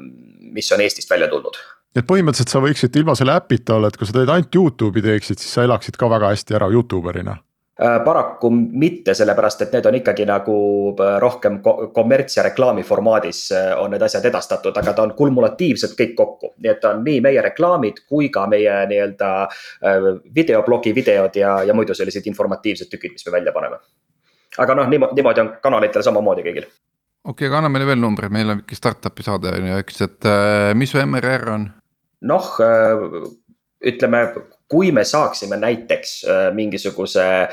mis 0.52 0.72
on 0.76 0.84
Eestist 0.86 1.10
välja 1.10 1.32
tulnud 1.32 1.60
et 1.96 2.06
põhimõtteliselt 2.06 2.52
sa 2.54 2.62
võiksid 2.64 2.96
ilma 3.00 3.16
selle 3.18 3.34
äpita 3.40 3.80
olla, 3.80 3.90
et 3.90 3.98
kui 3.98 4.08
sa 4.08 4.16
teed 4.16 4.30
ainult 4.30 4.56
Youtube'i 4.56 5.04
teeksid, 5.06 5.40
siis 5.40 5.56
sa 5.56 5.64
elaksid 5.66 5.98
ka 5.98 6.12
väga 6.12 6.36
hästi 6.36 6.60
ära 6.60 6.68
Youtuber'ina 6.74 7.40
paraku 7.80 8.50
mitte, 8.52 9.14
sellepärast 9.14 9.62
et 9.62 9.74
need 9.74 9.86
on 9.88 9.96
ikkagi 9.96 10.26
nagu 10.28 10.56
äh, 11.00 11.14
rohkem 11.24 11.62
kommerts 11.96 12.36
ja 12.38 12.44
reklaami 12.44 12.84
formaadis 12.84 13.46
äh, 13.56 13.72
on 13.80 13.94
need 13.94 14.04
asjad 14.04 14.26
edastatud, 14.28 14.76
aga 14.78 14.94
ta 14.94 15.06
on 15.08 15.14
kumulatiivselt 15.16 15.96
kõik 16.00 16.12
kokku. 16.18 16.52
nii 16.58 16.72
et 16.74 16.82
ta 16.84 16.92
on 16.96 17.06
nii 17.06 17.22
meie 17.24 17.42
reklaamid 17.42 18.04
kui 18.10 18.28
ka 18.30 18.48
meie 18.52 18.82
nii-öelda 18.90 19.32
videoblogi 20.36 20.94
videod 20.96 21.40
ja, 21.40 21.56
ja 21.64 21.74
muidu 21.74 21.96
sellised 21.96 22.28
informatiivsed 22.28 22.92
tükid, 22.92 23.16
mis 23.16 23.26
me 23.26 23.32
välja 23.38 23.56
paneme. 23.56 23.80
aga 24.58 24.76
noh, 24.76 24.92
niimoodi, 24.92 25.16
niimoodi 25.16 25.46
on 25.46 25.56
kanalitel 25.64 26.04
samamoodi 26.04 26.44
kõigil. 26.44 26.68
okei 26.68 27.32
okay,, 27.32 27.48
aga 27.48 27.64
anna 27.64 27.72
meile 27.72 27.88
veel 27.88 28.04
numbreid, 28.04 28.36
meil 28.36 28.56
on 28.56 28.64
ikka 28.66 28.76
startup'i 28.76 29.24
saade 29.24 29.56
on 29.56 29.72
ju, 29.72 29.82
eks, 29.86 30.02
et 30.02 30.32
mis 30.76 30.92
su 30.92 31.00
MRR 31.06 31.56
on? 31.56 31.70
noh, 32.28 32.56
ütleme 33.80 34.26
kui 34.70 34.92
me 34.92 35.04
saaksime 35.04 35.58
näiteks 35.58 36.24
äh, 36.26 36.54
mingisuguse 36.54 37.26
äh, 37.42 37.50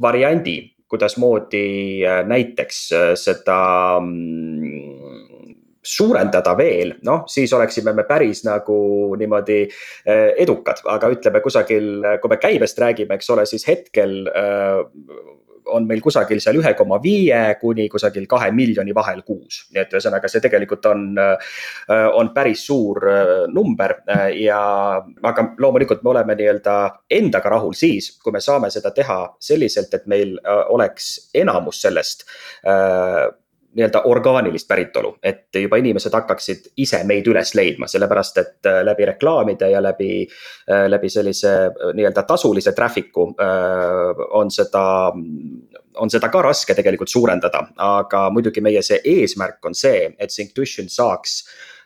variandi, 0.00 0.56
kuidasmoodi 0.88 1.66
äh, 2.06 2.22
näiteks 2.26 2.80
seda 3.18 3.60
mm, 4.00 5.54
suurendada 5.84 6.54
veel, 6.56 6.94
noh, 7.04 7.26
siis 7.28 7.52
oleksime 7.52 7.92
me 7.92 8.06
päris 8.08 8.40
nagu 8.46 8.76
niimoodi 9.20 9.66
edukad, 10.40 10.80
aga 10.88 11.10
ütleme 11.12 11.42
kusagil, 11.44 11.90
kui 12.22 12.32
me 12.32 12.38
käibest 12.40 12.80
räägime, 12.80 13.18
eks 13.18 13.28
ole, 13.34 13.44
siis 13.50 13.66
hetkel 13.68 14.22
on 15.72 15.86
meil 15.88 16.00
kusagil 16.04 16.40
seal 16.42 16.58
ühe 16.60 16.74
koma 16.76 16.98
viie 17.02 17.56
kuni 17.60 17.86
kusagil 17.92 18.26
kahe 18.30 18.50
miljoni 18.52 18.94
vahel 18.94 19.22
kuus. 19.26 19.64
nii 19.72 19.82
et 19.82 19.94
ühesõnaga, 19.94 20.28
see 20.30 20.42
tegelikult 20.44 20.86
on, 20.90 21.06
äh, 21.18 21.54
on 22.18 22.32
päris 22.34 22.66
suur 22.66 23.00
äh, 23.10 23.32
number 23.52 23.96
äh, 24.08 24.26
ja, 24.44 24.60
aga 25.22 25.46
loomulikult 25.58 26.02
me 26.02 26.14
oleme 26.14 26.36
nii-öelda 26.38 26.76
endaga 27.10 27.54
rahul 27.56 27.76
siis, 27.78 28.12
kui 28.22 28.32
me 28.32 28.42
saame 28.44 28.70
seda 28.70 28.92
teha 28.94 29.20
selliselt, 29.40 29.94
et 29.94 30.06
meil 30.10 30.36
oleks 30.74 31.30
enamus 31.34 31.80
sellest 31.84 32.24
nii-öelda 33.74 34.02
orgaanilist 34.10 34.68
päritolu, 34.68 35.16
et 35.22 35.54
juba 35.58 35.78
inimesed 35.80 36.14
hakkaksid 36.14 36.70
ise 36.82 37.00
meid 37.08 37.26
üles 37.30 37.54
leidma, 37.58 37.88
sellepärast 37.90 38.40
et 38.42 38.70
äh, 38.70 38.80
läbi 38.86 39.08
reklaamide 39.10 39.70
ja 39.72 39.82
läbi, 39.82 40.22
äh, 40.70 40.86
läbi 40.90 41.10
sellise 41.10 41.52
äh, 41.66 41.92
nii-öelda 41.94 42.22
tasulise 42.28 42.72
traffic'u 42.72 43.26
on 44.38 44.50
seda, 44.50 44.86
on 46.00 46.10
seda 46.10 46.30
ka 46.30 46.42
raske 46.42 46.74
tegelikult 46.74 47.10
suurendada, 47.10 47.64
aga 47.76 48.26
muidugi 48.34 48.62
meie 48.64 48.82
see 48.82 49.00
eesmärk 49.16 49.64
on 49.66 49.74
see, 49.74 50.08
et 50.18 50.34
Synctuition 50.34 50.90
saaks 50.90 51.40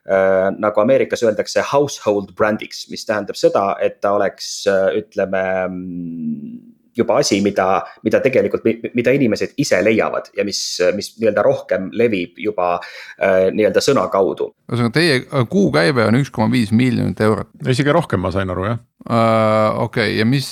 äh, 0.08 0.48
nagu 0.58 0.80
Ameerikas 0.84 1.24
öeldakse 1.24 1.64
household 1.72 2.34
brand'iks, 2.36 2.86
mis 2.92 3.06
tähendab 3.08 3.38
seda, 3.38 3.70
et 3.80 4.00
ta 4.04 4.12
oleks, 4.18 4.66
ütleme 4.98 5.44
mm, 5.68 6.67
juba 6.98 7.18
asi, 7.22 7.40
mida, 7.44 7.68
mida 8.06 8.20
tegelikult, 8.24 8.66
mida 8.94 9.14
inimesed 9.14 9.54
ise 9.60 9.80
leiavad 9.84 10.30
ja 10.36 10.44
mis, 10.46 10.60
mis 10.96 11.12
nii-öelda 11.18 11.44
rohkem 11.46 11.88
levib 11.96 12.38
juba 12.42 12.74
äh, 12.78 13.48
nii-öelda 13.54 13.82
sõna 13.84 14.06
kaudu. 14.12 14.50
ühesõnaga, 14.68 14.94
teie 14.98 15.20
äh, 15.22 15.46
kuukäive 15.50 16.08
on 16.08 16.18
üks 16.20 16.32
koma 16.34 16.50
viis 16.52 16.72
miljonit 16.74 17.20
eurot. 17.24 17.50
isegi 17.68 17.94
rohkem, 17.94 18.22
ma 18.24 18.32
sain 18.34 18.50
aru, 18.54 18.66
jah 18.68 18.78
uh,. 19.06 19.82
okei 19.84 20.12
okay., 20.12 20.18
ja 20.18 20.26
mis, 20.28 20.50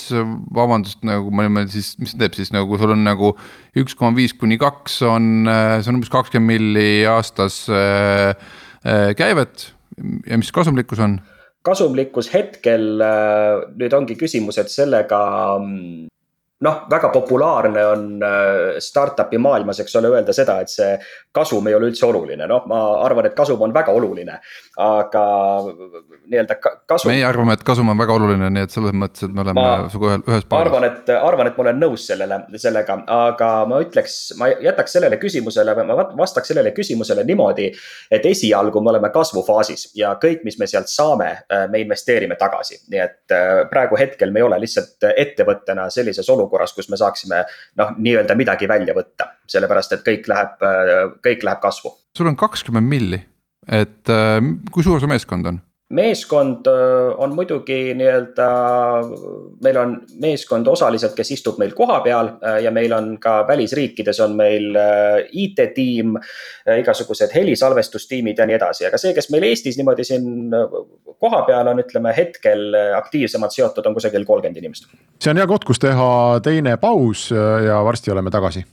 vabandust, 0.55 1.03
nagu 1.07 1.33
ma 1.35 1.47
niimoodi 1.47 1.77
siis, 1.77 1.95
mis 2.01 2.15
see 2.15 2.23
teeb 2.23 2.37
siis 2.39 2.53
nagu 2.55 2.79
sul 2.81 2.95
on 2.95 3.05
nagu 3.07 3.35
üks 3.77 3.97
koma 3.99 4.17
viis 4.17 4.37
kuni 4.37 4.59
kaks 4.61 5.01
on, 5.07 5.47
äh, 5.51 5.79
see 5.81 5.93
on 5.93 6.01
umbes 6.01 6.13
kakskümmend 6.13 6.47
milli 6.47 7.07
aastas 7.11 7.65
uh, 7.73 8.33
uh, 8.87 9.11
käivet 9.19 9.71
ja 10.29 10.39
mis 10.39 10.53
kasumlikkus 10.55 11.03
on? 11.03 11.19
kasumlikkus 11.67 12.29
hetkel 12.31 13.01
nüüd 13.75 13.95
ongi 13.97 14.15
küsimus, 14.15 14.61
et 14.63 14.71
sellega 14.71 15.19
mm, 15.59 16.07
noh, 16.61 16.87
väga 16.91 17.09
populaarne 17.13 17.87
on 17.87 18.05
äh, 18.25 18.79
startup'i 18.81 19.39
maailmas, 19.39 19.81
eks 19.83 19.97
ole, 20.01 20.09
öelda 20.15 20.33
seda, 20.33 20.57
et 20.65 20.73
see 20.73 20.95
kasum 21.37 21.67
ei 21.69 21.77
ole 21.77 21.91
üldse 21.91 22.07
oluline, 22.09 22.47
noh, 22.49 22.65
ma 22.71 22.79
arvan, 23.05 23.29
et 23.29 23.35
kasum 23.37 23.61
on 23.67 23.75
väga 23.75 23.93
oluline. 23.93 24.39
aga 24.77 25.23
nii-öelda 26.29 26.57
kasum. 26.61 27.11
meie 27.11 27.25
arvame, 27.25 27.57
et 27.57 27.65
kasum 27.65 27.89
on 27.93 27.99
väga 27.99 28.17
oluline, 28.17 28.49
nii 28.53 28.65
et 28.65 28.73
selles 28.73 28.97
mõttes, 28.97 29.25
et 29.25 29.35
me 29.37 29.45
oleme 29.45 29.65
sinuga 29.93 30.17
ühes 30.17 30.49
paaris. 30.49 30.71
arvan, 30.71 30.89
et, 30.89 31.13
arvan, 31.17 31.51
et 31.51 31.59
ma 31.59 31.65
olen 31.67 31.81
nõus 31.81 32.07
sellele, 32.09 32.41
sellega, 32.61 32.99
aga 33.19 33.51
ma 33.69 33.83
ütleks, 33.85 34.17
ma 34.41 34.49
jätaks 34.49 34.97
sellele 34.97 35.21
küsimusele, 35.21 35.77
ma 35.85 35.99
vastaks 36.17 36.53
sellele 36.53 36.73
küsimusele 36.77 37.25
niimoodi. 37.29 37.69
et 38.11 38.27
esialgu 38.27 38.81
me 38.81 38.95
oleme 38.95 39.11
kasvufaasis 39.13 39.91
ja 39.99 40.15
kõik, 40.23 40.41
mis 40.45 40.57
me 40.59 40.67
sealt 40.71 40.89
saame, 40.89 41.29
äh, 41.53 41.69
me 41.69 41.85
investeerime 41.85 42.37
tagasi, 42.41 42.81
nii 42.89 43.05
et 43.05 43.37
äh, 43.37 43.63
praegu 43.69 44.01
hetkel 44.01 44.33
me 44.33 44.41
ei 44.41 44.49
ole 44.49 44.61
lihtsalt 44.65 45.05
ettevõttena 45.17 45.91
sellises 45.93 46.29
olukorras 46.31 46.46
olukorras, 46.47 46.75
kus 46.77 46.89
me 46.93 46.99
saaksime 47.01 47.43
noh, 47.77 47.95
nii-öelda 47.99 48.39
midagi 48.39 48.69
välja 48.71 48.95
võtta, 48.97 49.33
sellepärast 49.51 49.99
et 49.99 50.05
kõik 50.07 50.31
läheb, 50.33 50.67
kõik 51.27 51.47
läheb 51.47 51.63
kasvu. 51.63 51.97
sul 52.17 52.31
on 52.31 52.39
kakskümmend 52.39 52.89
milli, 52.89 53.21
et 53.69 54.13
äh, 54.13 54.39
kui 54.73 54.87
suur 54.87 55.03
see 55.03 55.11
meeskond 55.11 55.53
on? 55.53 55.63
Meeskond 55.91 56.67
on 57.17 57.35
muidugi 57.35 57.95
nii-öelda, 57.95 58.47
meil 59.63 59.77
on 59.79 59.93
meeskond 60.21 60.67
osaliselt, 60.67 61.15
kes 61.15 61.31
istub 61.37 61.61
meil 61.63 61.75
kohapeal 61.79 62.33
ja 62.63 62.71
meil 62.75 62.93
on 62.93 63.13
ka 63.23 63.39
välisriikides 63.49 64.21
on 64.25 64.35
meil 64.37 64.75
IT-tiim, 65.31 66.17
igasugused 66.81 67.31
helisalvestustiimid 67.35 68.39
ja 68.39 68.47
nii 68.51 68.59
edasi, 68.59 68.87
aga 68.89 68.99
see, 68.99 69.15
kes 69.15 69.31
meil 69.31 69.47
Eestis 69.47 69.79
niimoodi 69.79 70.05
siin 70.05 70.51
kohapeal 71.23 71.71
on, 71.71 71.83
ütleme 71.85 72.15
hetkel 72.17 72.75
aktiivsemalt 72.97 73.55
seotud, 73.55 73.87
on 73.87 73.95
kusagil 73.95 74.27
kolmkümmend 74.27 74.59
inimest. 74.59 74.91
see 75.23 75.31
on 75.31 75.39
hea 75.39 75.47
koht, 75.47 75.65
kus 75.69 75.79
teha 75.83 76.41
teine 76.43 76.77
paus 76.83 77.29
ja 77.31 77.79
varsti 77.87 78.11
oleme 78.11 78.35
tagasi. 78.35 78.67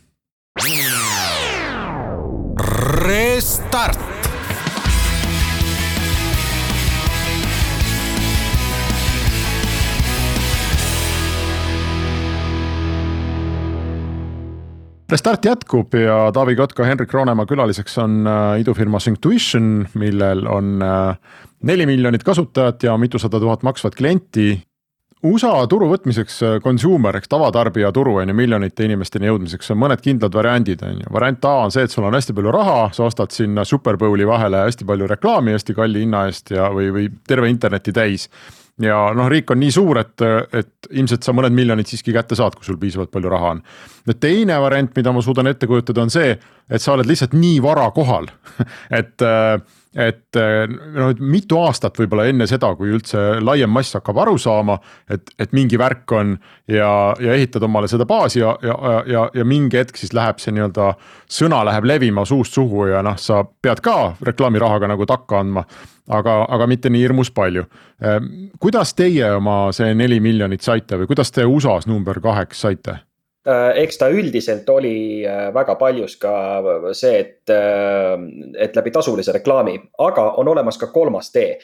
Restart 3.03 4.12
Restart 15.13 15.45
jätkub 15.45 15.93
ja 15.93 16.31
Taavi 16.33 16.55
Kotka, 16.55 16.85
Henrik 16.89 17.11
Roonemaa 17.13 17.45
külaliseks 17.45 17.99
on 18.01 18.23
äh, 18.25 18.61
idufirma 18.63 18.97
Synctuition, 18.99 19.83
millel 19.93 20.47
on 20.49 20.81
äh, 20.81 21.35
neli 21.69 21.85
miljonit 21.85 22.23
kasutajat 22.25 22.83
ja 22.87 22.95
mitusada 22.97 23.37
tuhat 23.39 23.61
maksvat 23.61 23.93
klienti. 23.95 24.55
USA 25.29 25.51
turu 25.69 25.91
võtmiseks 25.91 26.39
äh, 26.47 26.55
consumer 26.65 27.19
ehk 27.19 27.29
tavatarbija 27.29 27.91
turu 27.93 28.15
on 28.23 28.33
ju 28.33 28.37
miljonite 28.39 28.87
inimesteni 28.89 29.29
jõudmiseks 29.29 29.69
on 29.75 29.83
mõned 29.83 30.01
kindlad 30.01 30.33
variandid 30.33 30.81
on 30.81 31.05
ju. 31.05 31.13
variant 31.13 31.45
A 31.45 31.53
on 31.67 31.75
see, 31.77 31.85
et 31.85 31.93
sul 31.93 32.09
on 32.09 32.17
hästi 32.17 32.33
palju 32.33 32.57
raha, 32.57 32.79
sa 32.97 33.05
ostad 33.05 33.37
sinna 33.37 33.67
Superbowli 33.69 34.25
vahele 34.25 34.65
hästi 34.65 34.89
palju 34.89 35.13
reklaami 35.13 35.53
hästi 35.53 35.77
kalli 35.77 36.07
hinna 36.07 36.25
eest 36.31 36.55
ja, 36.57 36.73
või, 36.73 36.89
või 36.95 37.07
terve 37.29 37.53
interneti 37.53 37.93
täis 37.93 38.31
ja 38.81 38.97
noh, 39.13 39.29
riik 39.29 39.51
on 39.53 39.59
nii 39.61 39.73
suur, 39.73 39.99
et, 40.01 40.23
et 40.53 40.89
ilmselt 40.91 41.25
sa 41.25 41.35
mõned 41.35 41.53
miljonid 41.53 41.89
siiski 41.89 42.15
kätte 42.15 42.37
saad, 42.39 42.55
kui 42.57 42.65
sul 42.65 42.79
piisavalt 42.81 43.11
palju 43.13 43.29
raha 43.29 43.53
on. 43.57 43.61
nüüd 44.09 44.19
teine 44.23 44.57
variant, 44.63 44.91
mida 44.97 45.13
ma 45.13 45.21
suudan 45.21 45.51
ette 45.51 45.69
kujutada, 45.69 46.01
on 46.01 46.13
see, 46.13 46.33
et 46.69 46.81
sa 46.81 46.95
oled 46.95 47.09
lihtsalt 47.09 47.37
nii 47.37 47.61
vara 47.63 47.85
kohal 47.93 48.31
et 48.99 49.27
et 49.93 50.37
noh, 50.37 51.11
et 51.11 51.19
mitu 51.21 51.57
aastat 51.61 51.97
võib-olla 51.99 52.25
enne 52.29 52.47
seda, 52.49 52.71
kui 52.77 52.89
üldse 52.95 53.19
laiem 53.41 53.69
mass 53.69 53.93
hakkab 53.97 54.23
aru 54.23 54.37
saama, 54.41 54.79
et, 55.11 55.33
et 55.39 55.53
mingi 55.53 55.77
värk 55.79 56.11
on 56.17 56.35
ja, 56.67 56.89
ja 57.21 57.35
ehitad 57.35 57.63
omale 57.63 57.89
seda 57.91 58.07
baasi 58.09 58.41
ja, 58.41 58.55
ja, 58.65 58.77
ja, 59.07 59.27
ja 59.33 59.45
mingi 59.45 59.77
hetk 59.77 59.99
siis 60.01 60.15
läheb 60.17 60.41
see 60.41 60.55
nii-öelda 60.55 60.93
sõna 61.29 61.63
läheb 61.69 61.85
levima 61.85 62.25
suust 62.25 62.57
suhu 62.57 62.87
ja 62.89 63.03
noh, 63.05 63.19
sa 63.21 63.43
pead 63.43 63.83
ka 63.85 63.97
reklaamirahaga 64.25 64.89
nagu 64.89 65.05
takka 65.09 65.43
andma 65.43 65.67
aga, 66.09 66.35
aga 66.49 66.67
mitte 66.67 66.91
nii 66.91 67.05
hirmus 67.05 67.31
palju. 67.35 67.65
Ehm, 68.03 68.29
kuidas 68.61 68.93
teie 68.97 69.31
oma 69.37 69.71
see 69.75 69.93
neli 69.97 70.19
miljonit 70.23 70.65
saite 70.65 70.99
või 70.99 71.09
kuidas 71.11 71.31
te 71.31 71.45
USA-s 71.47 71.87
number 71.87 72.19
kaheks 72.23 72.65
saite? 72.67 72.99
Äh, 73.43 73.81
eks 73.83 73.97
ta 73.99 74.07
üldiselt 74.07 74.69
oli 74.71 75.25
äh, 75.27 75.49
väga 75.51 75.73
paljus 75.75 76.13
ka 76.15 76.31
see, 76.95 77.17
et, 77.19 77.49
äh, 77.51 78.13
et 78.55 78.77
läbi 78.77 78.93
tasulise 78.95 79.33
reklaami, 79.35 79.73
aga 79.99 80.29
on 80.39 80.47
olemas 80.47 80.79
ka 80.79 80.87
kolmas 80.93 81.31
tee. 81.31 81.57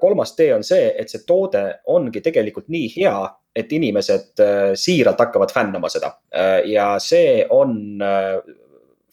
kolmas 0.00 0.36
tee 0.36 0.52
on 0.54 0.62
see, 0.64 0.92
et 0.98 1.10
see 1.10 1.24
toode 1.26 1.62
ongi 1.90 2.20
tegelikult 2.20 2.68
nii 2.68 2.90
hea, 2.98 3.14
et 3.56 3.72
inimesed 3.72 4.42
siiralt 4.78 5.18
hakkavad 5.18 5.50
fännama 5.50 5.88
seda 5.90 6.12
ja 6.70 6.92
see 7.02 7.40
on 7.50 7.98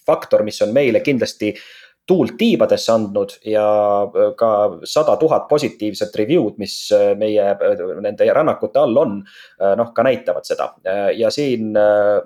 faktor, 0.06 0.44
mis 0.46 0.62
on 0.62 0.76
meile 0.76 1.02
kindlasti 1.02 1.56
tuult 2.08 2.38
tiibadesse 2.40 2.92
andnud 2.94 3.38
ja 3.46 3.68
äh, 4.04 4.34
ka 4.40 4.52
sada 4.84 5.18
tuhat 5.20 5.48
positiivset 5.50 6.16
review'd, 6.16 6.58
mis 6.58 6.76
äh, 6.96 7.12
meie 7.20 7.50
äh, 7.52 7.86
nende 8.02 8.30
rännakute 8.34 8.80
all 8.80 8.98
on, 8.98 9.18
noh, 9.78 9.94
ka 9.94 10.04
näitavad 10.06 10.46
seda. 10.48 10.70
ja 11.16 11.30
siin, 11.34 11.74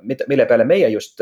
mille 0.03 0.45
peale 0.45 0.65
meie 0.67 0.89
just 0.93 1.21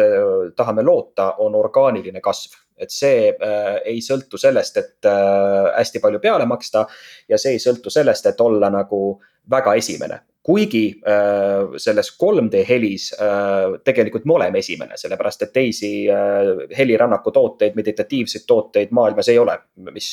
tahame 0.56 0.84
loota, 0.84 1.34
on 1.44 1.56
orgaaniline 1.56 2.22
kasv 2.22 2.58
et 2.80 2.94
see 2.96 3.28
äh, 3.30 3.76
ei 3.92 4.00
sõltu 4.04 4.40
sellest, 4.40 4.80
et 4.80 5.08
äh, 5.08 5.70
hästi 5.76 6.02
palju 6.04 6.22
peale 6.24 6.48
maksta 6.50 6.86
ja 7.30 7.40
see 7.42 7.58
ei 7.58 7.64
sõltu 7.64 7.92
sellest, 7.94 8.32
et 8.32 8.42
olla 8.42 8.72
nagu 8.74 9.20
väga 9.52 9.76
esimene 9.80 10.22
kuigi 10.50 11.02
äh, 11.06 11.78
selles 11.78 12.10
3D 12.18 12.64
helis 12.66 13.12
äh, 13.14 13.76
tegelikult 13.86 14.26
me 14.26 14.34
oleme 14.40 14.64
esimene, 14.64 14.98
sellepärast 14.98 15.46
et 15.46 15.52
teisi 15.54 15.92
äh, 16.10 16.64
helirännaku 16.78 17.34
tooteid, 17.36 17.78
meditatiivseid 17.78 18.48
tooteid 18.50 18.94
maailmas 18.98 19.30
ei 19.30 19.38
ole, 19.38 19.60
mis 19.94 20.10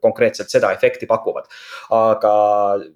konkreetselt 0.00 0.52
seda 0.54 0.70
efekti 0.76 1.10
pakuvad. 1.10 1.50
aga 1.94 2.34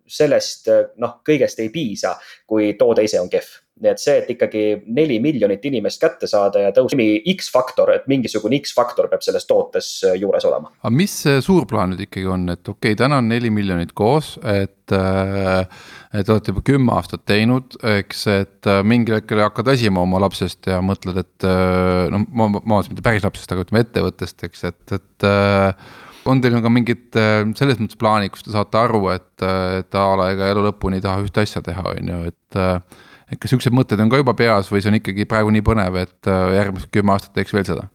sellest 0.06 0.70
noh, 1.02 1.18
kõigest 1.26 1.58
ei 1.64 1.72
piisa, 1.74 2.14
kui 2.46 2.74
toode 2.78 3.02
ise 3.08 3.18
on 3.20 3.30
kehv 3.32 3.56
nii 3.82 3.92
et 3.92 4.02
see, 4.02 4.16
et 4.22 4.32
ikkagi 4.34 4.64
neli 4.94 5.18
miljonit 5.22 5.64
inimest 5.70 6.02
kätte 6.02 6.30
saada 6.30 6.66
ja 6.66 6.72
tõus-, 6.76 6.96
X-faktor, 7.38 7.92
et 7.94 8.08
mingisugune 8.10 8.58
X-faktor 8.62 9.10
peab 9.12 9.22
selles 9.24 9.46
tootes 9.48 9.92
äh, 10.08 10.18
juures 10.20 10.44
olema. 10.48 10.72
aga 10.82 10.94
mis 10.94 11.14
see 11.24 11.38
suur 11.44 11.66
plaan 11.70 11.94
nüüd 11.94 12.06
ikkagi 12.08 12.26
on, 12.30 12.48
et 12.54 12.62
okei 12.62 12.92
okay,, 12.92 12.98
täna 12.98 13.22
on 13.22 13.30
neli 13.30 13.50
miljonit 13.54 13.94
koos, 13.98 14.36
et 14.42 14.94
äh, 14.96 15.64
te 16.12 16.32
olete 16.32 16.52
juba 16.52 16.64
kümme 16.64 16.94
aastat 16.96 17.24
teinud, 17.28 17.76
eks, 17.98 18.26
et 18.32 18.68
äh, 18.70 18.82
mingil 18.86 19.18
hetkel 19.18 19.42
hakkad 19.44 19.68
väsima 19.68 20.02
oma 20.04 20.20
lapsest 20.24 20.68
ja 20.70 20.80
mõtled, 20.84 21.20
et 21.20 21.48
äh, 21.48 22.06
no 22.12 22.22
ma, 22.26 22.48
ma 22.58 22.82
mitte 22.88 23.04
päris 23.04 23.26
lapsest, 23.26 23.52
aga 23.52 23.66
ütleme 23.66 23.84
ettevõttest, 23.84 24.46
eks, 24.48 24.64
et, 24.70 24.94
et 24.96 25.28
äh, 25.28 25.90
on 26.28 26.40
teil 26.44 26.58
ka 26.64 26.72
mingid 26.72 27.18
selles 27.56 27.78
mõttes 27.80 27.98
plaanid, 28.00 28.32
kus 28.34 28.44
te 28.44 28.52
saate 28.52 28.80
aru, 28.80 29.06
et, 29.14 29.44
et 29.80 29.96
a 29.96 30.08
la 30.18 30.32
ega 30.34 30.50
elu 30.52 30.66
lõpuni 30.66 30.98
ei 30.98 31.04
taha 31.04 31.22
ühte 31.24 31.44
asja 31.44 31.62
teha, 31.64 31.84
on 31.94 32.10
ju, 32.12 32.22
et. 32.32 32.98
Et 33.32 33.38
kas 33.40 33.54
siuksed 33.54 33.74
mõtted 33.76 34.00
on 34.00 34.10
ka 34.10 34.20
juba 34.20 34.34
peas 34.38 34.72
või 34.72 34.82
see 34.82 34.92
on 34.92 34.98
ikkagi 35.00 35.28
praegu 35.28 35.52
nii 35.54 35.64
põnev, 35.66 36.02
et 36.02 36.32
järgmised 36.58 36.92
kümme 36.94 37.14
aastat 37.14 37.34
teeks 37.36 37.54
veel 37.56 37.68
seda? 37.68 37.88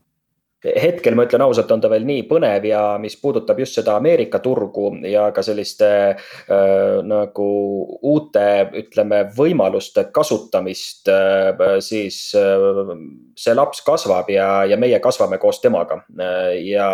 hetkel 0.63 1.15
ma 1.17 1.25
ütlen 1.27 1.43
ausalt, 1.43 1.71
on 1.75 1.81
ta 1.83 1.89
veel 1.91 2.05
nii 2.07 2.23
põnev 2.29 2.65
ja 2.67 2.81
mis 3.01 3.15
puudutab 3.19 3.59
just 3.59 3.77
seda 3.77 3.97
Ameerika 3.99 4.39
turgu 4.43 4.93
ja 5.07 5.25
ka 5.35 5.43
selliste 5.45 5.89
äh, 6.13 6.99
nagu 7.07 7.47
uute, 8.01 8.45
ütleme, 8.83 9.23
võimaluste 9.37 10.07
kasutamist 10.15 11.11
äh,, 11.11 11.79
siis 11.83 12.19
äh, 12.39 12.93
see 13.39 13.57
laps 13.57 13.83
kasvab 13.85 14.31
ja, 14.31 14.47
ja 14.69 14.79
meie 14.79 15.01
kasvame 15.03 15.39
koos 15.41 15.59
temaga 15.63 16.03
äh, 16.15 16.53
ja 16.69 16.87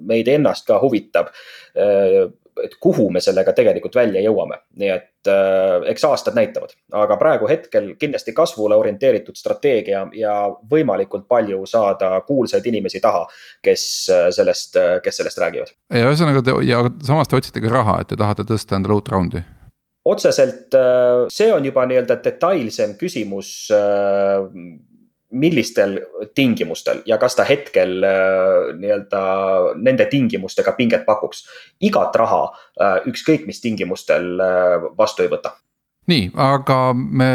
meid 0.00 0.30
ennast 0.32 0.66
ka 0.68 0.80
huvitab 0.82 1.32
äh, 1.76 2.24
et 2.62 2.76
kuhu 2.80 3.08
me 3.10 3.20
sellega 3.22 3.52
tegelikult 3.56 3.96
välja 3.98 4.22
jõuame, 4.22 4.60
nii 4.78 4.90
et 4.94 5.30
äh, 5.30 5.86
eks 5.90 6.04
aastad 6.08 6.36
näitavad, 6.38 6.74
aga 6.94 7.16
praegu 7.20 7.48
hetkel 7.50 7.92
kindlasti 8.00 8.34
kasvule 8.36 8.76
orienteeritud 8.78 9.36
strateegia 9.38 10.04
ja 10.18 10.36
võimalikult 10.70 11.26
palju 11.30 11.64
saada 11.70 12.12
kuulsaid 12.26 12.66
inimesi 12.70 13.02
taha, 13.04 13.24
kes 13.64 13.86
äh, 14.12 14.28
sellest, 14.34 14.78
äh, 14.80 14.96
kes 15.04 15.20
sellest 15.22 15.42
räägivad. 15.42 15.74
ja 15.90 16.06
ühesõnaga 16.10 16.44
te 16.44 16.56
ja 16.68 16.84
samas 17.06 17.30
te 17.30 17.40
otsite 17.40 17.64
ka 17.64 17.74
raha, 17.74 18.00
et 18.02 18.12
te 18.12 18.20
tahate 18.20 18.46
tõsta 18.48 18.78
endale 18.78 18.98
uut 19.00 19.10
raundi. 19.12 19.44
Otseselt 20.04 20.74
äh, 20.76 21.24
see 21.32 21.52
on 21.52 21.64
juba 21.64 21.86
nii-öelda 21.88 22.20
detailsem 22.24 22.98
küsimus 23.00 23.70
millistel 25.34 25.98
tingimustel 26.34 27.02
ja 27.06 27.18
kas 27.18 27.36
ta 27.36 27.46
hetkel 27.48 27.98
äh, 28.06 28.70
nii-öelda 28.78 29.24
nende 29.82 30.06
tingimustega 30.10 30.74
pinget 30.78 31.04
pakuks. 31.06 31.44
igat 31.80 32.16
raha 32.16 32.46
äh, 32.80 32.96
ükskõik 33.10 33.46
mis 33.46 33.60
tingimustel 33.60 34.40
äh, 34.40 34.88
vastu 34.98 35.26
ei 35.26 35.32
võta 35.32 35.54
nii, 36.10 36.28
aga 36.36 36.78
me 36.94 37.28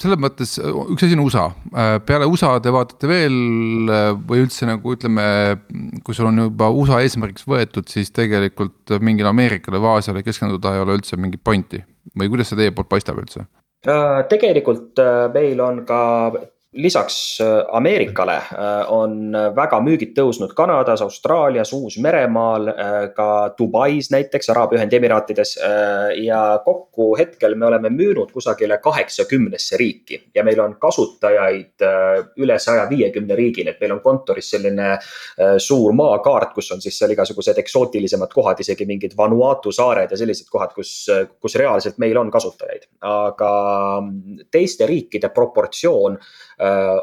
selles 0.00 0.20
mõttes 0.20 0.54
üks 0.58 1.04
asi 1.04 1.16
on 1.18 1.26
USA, 1.26 1.50
peale 2.08 2.24
USA 2.24 2.54
te 2.64 2.72
vaatate 2.72 3.10
veel 3.10 3.34
või 4.24 4.40
üldse 4.40 4.64
nagu 4.64 4.94
ütleme, 4.94 5.26
kui 6.00 6.16
sul 6.16 6.30
on 6.30 6.46
juba 6.46 6.70
USA 6.72 7.02
eesmärgiks 7.04 7.44
võetud, 7.44 7.84
siis 7.92 8.08
tegelikult 8.16 8.94
mingile 9.04 9.28
Ameerikale 9.28 9.82
või 9.84 9.98
Aasiale 9.98 10.24
keskenduda 10.24 10.72
ei 10.72 10.80
ole 10.80 10.96
üldse 10.96 11.20
mingit 11.20 11.44
pointi 11.44 11.82
või 12.16 12.32
kuidas 12.32 12.54
see 12.54 12.62
teie 12.62 12.72
poolt 12.72 12.88
paistab 12.88 13.20
üldse? 13.20 13.44
tegelikult 14.32 14.96
meil 15.34 15.60
on 15.60 15.82
ka 15.84 16.00
lisaks 16.74 17.40
äh, 17.40 17.46
Ameerikale 17.68 18.36
äh, 18.36 18.92
on 18.92 19.32
väga 19.56 19.78
müügid 19.82 20.14
tõusnud 20.16 20.54
Kanadas, 20.58 21.02
Austraalias, 21.04 21.72
Uus-Meremaal, 21.72 22.68
äh, 22.68 22.96
ka 23.14 23.28
Dubais 23.58 24.10
näiteks, 24.10 24.50
Araabia 24.50 24.80
Ühendemiraatides. 24.80 25.54
ja 26.22 26.60
kokku 26.64 27.14
hetkel 27.16 27.54
me 27.54 27.66
oleme 27.66 27.88
müünud 27.90 28.32
kusagile 28.32 28.78
kaheksakümnesse 28.82 29.76
riiki 29.76 30.18
ja 30.34 30.44
meil 30.44 30.60
on 30.60 30.74
kasutajaid 30.80 31.84
üle 32.42 32.58
saja 32.58 32.88
viiekümne 32.90 33.36
riigi, 33.36 33.64
nii 33.64 33.74
et 33.74 33.80
meil 33.80 33.94
on 33.96 34.00
kontoris 34.02 34.50
selline 34.50 34.96
suur 35.58 35.94
maakaart, 35.96 36.52
kus 36.54 36.72
on 36.74 36.82
siis 36.82 36.98
seal 36.98 37.14
igasugused 37.14 37.58
eksootilisemad 37.62 38.32
kohad, 38.34 38.60
isegi 38.60 38.86
mingid 38.86 39.16
Vanuatu 39.16 39.72
saared 39.72 40.10
ja 40.10 40.18
sellised 40.18 40.50
kohad, 40.50 40.74
kus, 40.74 40.92
kus 41.40 41.56
reaalselt 41.60 41.98
meil 42.02 42.18
on 42.18 42.30
kasutajaid. 42.34 42.88
aga 43.00 43.52
teiste 44.50 44.86
riikide 44.90 45.30
proportsioon 45.34 46.18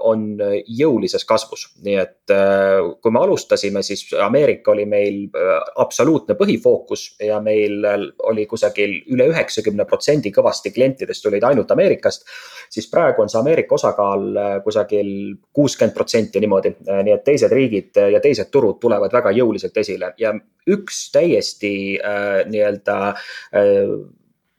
on 0.08 0.26
jõulises 0.66 1.26
kasvus, 1.28 1.68
nii 1.86 1.98
et 2.02 2.34
äh, 2.34 2.80
kui 3.02 3.14
me 3.14 3.22
alustasime, 3.22 3.84
siis 3.86 4.06
Ameerika 4.20 4.72
oli 4.74 4.86
meil 4.90 5.20
äh, 5.28 5.52
absoluutne 5.84 6.36
põhifookus 6.40 7.06
ja 7.24 7.40
meil 7.44 7.86
oli 8.30 8.46
kusagil 8.50 8.98
üle 9.14 9.30
üheksakümne 9.32 9.86
protsendi 9.90 10.34
kõvasti 10.36 10.74
klientidest 10.76 11.26
tulid 11.26 11.44
ainult 11.48 11.72
Ameerikast. 11.72 12.26
siis 12.70 12.88
praegu 12.92 13.22
on 13.22 13.30
see 13.30 13.40
Ameerika 13.40 13.76
osakaal 13.76 14.40
kusagil 14.64 15.12
kuuskümmend 15.54 15.96
protsenti 15.96 16.40
niimoodi, 16.40 16.76
nii 16.88 17.14
et 17.14 17.24
teised 17.28 17.52
riigid 17.52 17.98
ja 18.14 18.20
teised 18.24 18.52
turud 18.52 18.80
tulevad 18.82 19.14
väga 19.14 19.32
jõuliselt 19.36 19.78
esile. 19.78 20.14
Ja 20.18 20.34
üks 20.70 21.10
täiesti 21.14 21.74
äh, 21.98 22.42
nii-öelda 22.50 22.98
äh, 23.10 23.94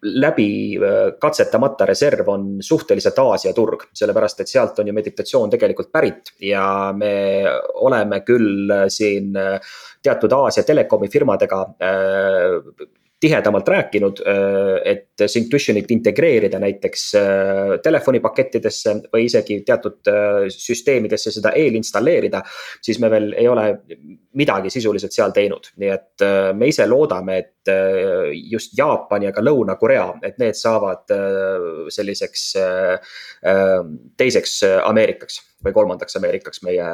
läbi 0.03 0.77
äh, 0.77 1.19
katsetamata 1.19 1.87
reserv 1.87 2.29
on 2.29 2.47
suhteliselt 2.61 3.19
Aasia 3.19 3.53
turg, 3.55 3.87
sellepärast 3.95 4.43
et 4.43 4.51
sealt 4.51 4.79
on 4.83 4.89
ju 4.91 4.95
meditatsioon 4.97 5.53
tegelikult 5.53 5.93
pärit 5.95 6.33
ja 6.43 6.65
me 6.97 7.13
oleme 7.87 8.23
küll 8.27 8.71
äh, 8.71 8.89
siin 8.91 9.37
äh, 9.39 9.61
teatud 10.03 10.33
Aasia 10.33 10.67
telekomi 10.67 11.09
firmadega 11.13 11.63
tihedamalt 13.23 13.69
rääkinud, 13.69 14.21
et 14.85 15.23
Synctutionit 15.31 15.91
integreerida 15.95 16.59
näiteks 16.59 17.05
telefonipakettidesse 17.85 18.97
või 19.13 19.29
isegi 19.29 19.61
teatud 19.63 20.11
süsteemidesse 20.51 21.31
seda 21.31 21.53
eelinstalleerida. 21.55 22.41
siis 22.83 22.99
me 22.99 23.11
veel 23.11 23.29
ei 23.39 23.47
ole 23.49 23.69
midagi 24.35 24.75
sisuliselt 24.75 25.15
seal 25.15 25.31
teinud, 25.31 25.71
nii 25.79 25.93
et 25.95 26.27
me 26.59 26.67
ise 26.67 26.87
loodame, 26.91 27.39
et 27.39 27.62
just 28.51 28.75
Jaapan 28.79 29.29
ja 29.29 29.33
ka 29.35 29.45
Lõuna-Korea, 29.45 30.09
et 30.27 30.41
need 30.43 30.59
saavad 30.59 31.13
selliseks 31.95 32.49
teiseks 34.19 34.61
Ameerikaks 34.89 35.41
või 35.65 35.75
kolmandaks 35.77 36.17
Ameerikaks 36.19 36.63
meie, 36.67 36.87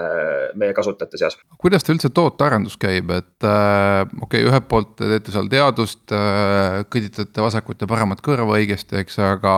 meie 0.58 0.74
kasutajate 0.76 1.20
seas. 1.20 1.36
kuidas 1.60 1.84
teil 1.84 1.96
üldse 1.96 2.10
tootearendus 2.14 2.76
käib, 2.80 3.10
et 3.14 3.46
äh, 3.46 4.04
okei 4.20 4.42
okay,, 4.42 4.48
ühelt 4.48 4.68
poolt 4.70 4.94
te 4.98 5.08
teete 5.12 5.34
seal 5.34 5.48
teadust 5.52 6.14
äh,, 6.14 6.80
kõditate 6.92 7.44
vasakut 7.44 7.82
ja 7.82 7.88
paremat 7.90 8.22
kõrva 8.24 8.58
õigesti, 8.58 8.98
eks, 9.02 9.18
aga. 9.24 9.54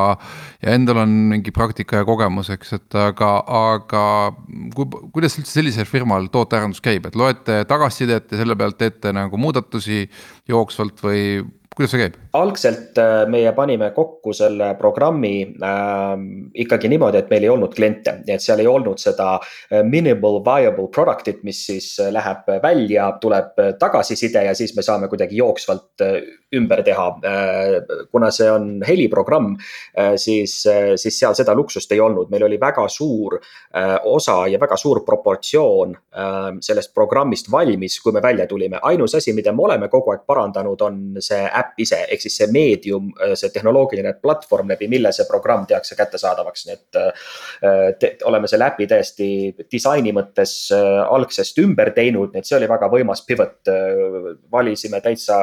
ja 0.62 0.76
endal 0.76 1.02
on 1.04 1.16
mingi 1.34 1.54
praktika 1.54 2.02
ja 2.02 2.08
kogemus, 2.08 2.52
eks, 2.54 2.74
et 2.78 2.98
aga, 2.98 3.32
aga 3.60 4.04
kui, 4.76 4.86
kuidas 5.14 5.38
üldse 5.40 5.58
sellisel 5.58 5.88
firmal 5.90 6.30
tootearendus 6.32 6.82
käib, 6.84 7.10
et 7.10 7.18
loete 7.18 7.62
tagasisidet 7.70 8.30
ja 8.30 8.42
selle 8.42 8.58
pealt 8.58 8.78
teete 8.80 9.14
nagu 9.16 9.40
muudatusi 9.40 10.04
jooksvalt 10.50 10.99
või 11.02 11.44
kuidas 11.80 11.94
see 11.94 12.02
käib? 12.02 12.16
algselt 12.36 12.98
äh, 13.00 13.24
meie 13.30 13.50
panime 13.56 13.90
kokku 13.96 14.34
selle 14.36 14.74
programmi 14.78 15.32
äh, 15.48 16.12
ikkagi 16.62 16.90
niimoodi, 16.92 17.22
et 17.22 17.30
meil 17.32 17.46
ei 17.46 17.52
olnud 17.52 17.72
kliente, 17.74 18.18
nii 18.26 18.36
et 18.36 18.44
seal 18.44 18.60
ei 18.60 18.68
olnud 18.70 19.00
seda 19.00 19.32
äh, 19.40 19.80
minimal 19.86 20.40
viable 20.44 20.90
product'it, 20.92 21.40
mis 21.46 21.62
siis 21.70 21.88
äh, 22.02 22.10
läheb 22.12 22.50
välja, 22.62 23.08
tuleb 23.22 23.56
tagasiside 23.80 24.44
ja 24.46 24.54
siis 24.56 24.74
me 24.76 24.84
saame 24.84 25.08
kuidagi 25.08 25.38
jooksvalt 25.40 26.04
ümber 26.56 26.82
teha. 26.82 27.06
kuna 28.10 28.30
see 28.34 28.48
on 28.50 28.64
heliprogramm, 28.86 29.52
siis, 30.18 30.54
siis 30.98 31.18
seal 31.18 31.36
seda 31.38 31.54
luksust 31.54 31.92
ei 31.94 32.00
olnud, 32.02 32.30
meil 32.32 32.42
oli 32.46 32.58
väga 32.60 32.86
suur 32.90 33.36
osa 34.10 34.36
ja 34.50 34.58
väga 34.60 34.76
suur 34.80 35.02
proportsioon 35.06 35.94
sellest 36.64 36.94
programmist 36.94 37.50
valmis, 37.52 38.00
kui 38.02 38.12
me 38.12 38.22
välja 38.22 38.48
tulime. 38.50 38.80
ainus 38.82 39.14
asi, 39.14 39.32
mida 39.36 39.52
me 39.52 39.62
oleme 39.68 39.88
kogu 39.92 40.14
aeg 40.14 40.26
parandanud, 40.26 40.82
on 40.82 41.00
see 41.22 41.44
äpp 41.46 41.69
ise, 41.78 42.02
ehk 42.10 42.24
siis 42.24 42.36
see 42.40 42.50
meedium, 42.52 43.10
see 43.34 43.52
tehnoloogiline 43.54 44.14
platvorm, 44.22 44.72
läbi 44.74 44.88
mille 44.90 45.12
see 45.14 45.28
programm 45.28 45.66
tehakse 45.70 45.96
kättesaadavaks, 45.98 46.66
nii 46.66 46.76
et 46.76 47.00
te, 48.00 48.12
oleme 48.28 48.48
selle 48.50 48.66
äpi 48.70 48.86
täiesti 48.90 49.30
disaini 49.72 50.12
mõttes 50.16 50.54
algsest 50.72 51.58
ümber 51.62 51.92
teinud, 51.96 52.32
nii 52.32 52.42
et 52.42 52.48
see 52.48 52.58
oli 52.58 52.68
väga 52.70 52.90
võimas 52.92 53.24
pivot. 53.26 53.70
valisime 54.52 55.00
täitsa, 55.00 55.36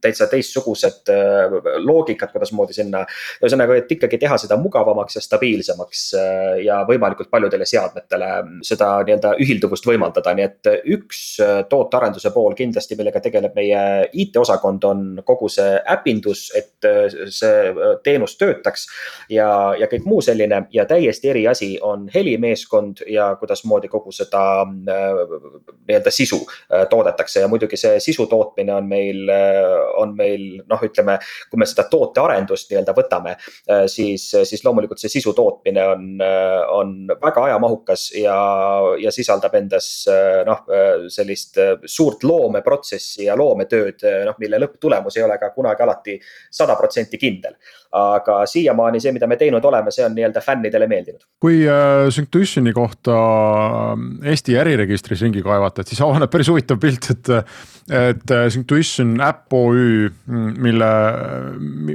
täitsa 0.00 0.26
teistsugused 0.30 1.10
äh, 1.12 1.56
loogikad, 1.84 2.30
kuidasmoodi 2.32 2.76
sinna. 2.76 3.04
ühesõnaga, 3.42 3.76
et 3.80 3.92
ikkagi 3.92 4.18
teha 4.20 4.38
seda 4.40 4.58
mugavamaks 4.60 5.18
ja 5.18 5.22
stabiilsemaks 5.24 6.02
äh, 6.18 6.52
ja 6.66 6.80
võimalikult 6.88 7.30
paljudele 7.32 7.66
seadmetele 7.68 8.30
seda 8.66 8.90
nii-öelda 9.06 9.34
ühilduvust 9.42 9.86
võimaldada, 9.88 10.34
nii 10.36 10.46
et 10.46 10.70
üks 10.96 11.22
äh, 11.44 11.62
tootearenduse 11.70 12.32
pool 12.34 12.56
kindlasti, 12.58 12.98
millega 12.98 13.22
tegeleb 13.24 13.56
meie 13.56 13.82
IT-osakond, 14.12 14.84
on 14.88 15.04
kogu 15.24 15.35
see 15.52 15.76
äpindus, 15.92 16.48
et 16.56 16.88
see 17.32 17.74
teenus 18.04 18.36
töötaks. 18.40 18.86
ja, 19.30 19.74
ja 19.78 19.88
kõik 19.90 20.06
muu 20.06 20.20
selline 20.22 20.62
ja 20.72 20.84
täiesti 20.86 21.30
eri 21.30 21.46
asi 21.48 21.70
on 21.82 22.08
helimeeskond 22.14 23.04
ja 23.10 23.34
kuidasmoodi 23.40 23.88
kogu 23.88 24.12
seda 24.12 24.64
nii-öelda 24.66 26.10
sisu 26.10 26.40
toodetakse 26.90 27.40
ja 27.40 27.48
muidugi 27.48 27.76
see 27.76 28.00
sisu 28.00 28.26
tootmine 28.30 28.74
on 28.74 28.88
meil, 28.88 29.30
on 29.96 30.14
meil 30.16 30.46
noh, 30.68 30.82
ütleme, 30.82 31.18
kui 31.50 31.60
me 31.60 31.68
seda 31.68 31.86
tootearendust 31.90 32.70
nii-öelda 32.70 32.94
võtame, 32.96 33.34
äh, 33.70 33.84
siis, 33.90 34.28
siis 34.48 34.64
loomulikult 34.64 35.02
see 35.02 35.12
sisu 35.12 35.32
tootmine 35.36 35.84
on, 35.92 36.06
äh, 36.22 36.62
on 36.74 36.94
väga 37.22 37.46
ajamahukas 37.50 38.08
ja, 38.18 38.36
ja 39.02 39.12
sisaldab 39.14 39.54
endas 39.58 39.88
äh, 40.10 40.42
noh, 40.46 40.64
sellist 41.12 41.58
suurt 41.84 42.24
loomeprotsessi 42.26 43.26
ja 43.26 43.36
loometööd, 43.38 44.04
noh, 44.26 44.38
mille 44.42 44.60
lõpptulemus 44.62 45.18
ei 45.18 45.25
ole 45.26 45.38
ka 45.38 45.50
kunagi 45.54 45.82
alati 45.82 46.18
sada 46.50 46.76
protsenti 46.78 47.18
kindel 47.20 47.58
aga 47.96 48.40
siiamaani 48.48 49.00
see, 49.00 49.12
mida 49.14 49.28
me 49.30 49.38
teinud 49.40 49.64
oleme, 49.64 49.92
see 49.94 50.04
on 50.06 50.14
nii-öelda 50.16 50.42
fännidele 50.44 50.88
meeldinud. 50.90 51.22
kui 51.40 51.62
äh, 51.68 52.08
Synctuitioni 52.10 52.72
kohta 52.76 53.16
Eesti 54.24 54.58
äriregistris 54.58 55.22
ringi 55.24 55.42
kaevata, 55.44 55.82
et 55.82 55.92
siis 55.92 56.02
avaneb 56.04 56.30
päris 56.32 56.50
huvitav 56.52 56.80
pilt, 56.82 57.10
et 57.14 57.32
et 57.86 58.30
äh, 58.34 58.48
Synctuition 58.50 59.14
äpp 59.22 59.54
OÜ, 59.54 60.08
mille, 60.58 60.88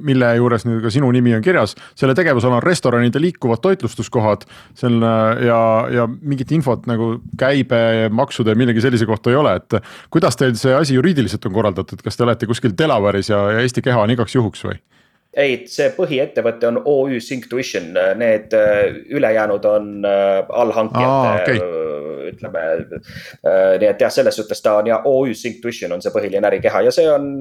mille 0.08 0.30
juures 0.38 0.64
nüüd 0.64 0.80
ka 0.86 0.92
sinu 0.94 1.10
nimi 1.12 1.34
on 1.36 1.44
kirjas, 1.44 1.76
selle 2.00 2.16
tegevusala 2.16 2.62
on 2.62 2.64
restoranide 2.64 3.20
liikuvad 3.20 3.60
toitlustuskohad. 3.64 4.46
seal 4.76 5.04
ja, 5.44 5.60
ja 5.92 6.08
mingit 6.08 6.52
infot 6.56 6.88
nagu 6.88 7.18
käibe, 7.38 8.08
maksude, 8.12 8.56
millegi 8.56 8.82
sellise 8.82 9.06
kohta 9.06 9.34
ei 9.34 9.36
ole, 9.36 9.58
et 9.60 9.78
kuidas 10.10 10.40
teil 10.40 10.56
see 10.56 10.74
asi 10.76 10.96
juriidiliselt 10.96 11.46
on 11.46 11.54
korraldatud, 11.60 12.02
kas 12.04 12.18
te 12.18 12.24
olete 12.24 12.48
kuskil 12.48 12.72
Delaware'is 12.78 13.21
ja, 13.30 13.52
ja 13.52 13.60
Eesti 13.60 13.82
keha 13.82 14.02
on 14.02 14.12
igaks 14.16 14.36
juhuks 14.36 14.66
või? 14.66 14.80
ei, 15.38 15.62
see 15.72 15.92
põhiettevõte 15.96 16.68
on 16.68 16.82
OÜ 16.86 17.20
Synctuition, 17.24 17.94
need 18.20 18.54
äh, 18.58 18.98
ülejäänud 19.16 19.66
on 19.66 19.94
äh, 20.06 20.42
allhankijate 20.50 21.56
okay., 21.56 21.78
ütleme. 22.32 22.66
Äh, 22.68 23.78
nii 23.80 23.90
et 23.90 24.04
jah, 24.04 24.12
selles 24.12 24.36
suhtes 24.36 24.62
ta 24.64 24.78
on 24.82 24.90
ja 24.92 25.02
OÜ 25.08 25.34
Synctuition 25.38 25.96
on 25.96 26.04
see 26.04 26.14
põhiline 26.14 26.48
ärikeha 26.52 26.84
ja 26.88 26.92
see 26.96 27.08
on 27.12 27.32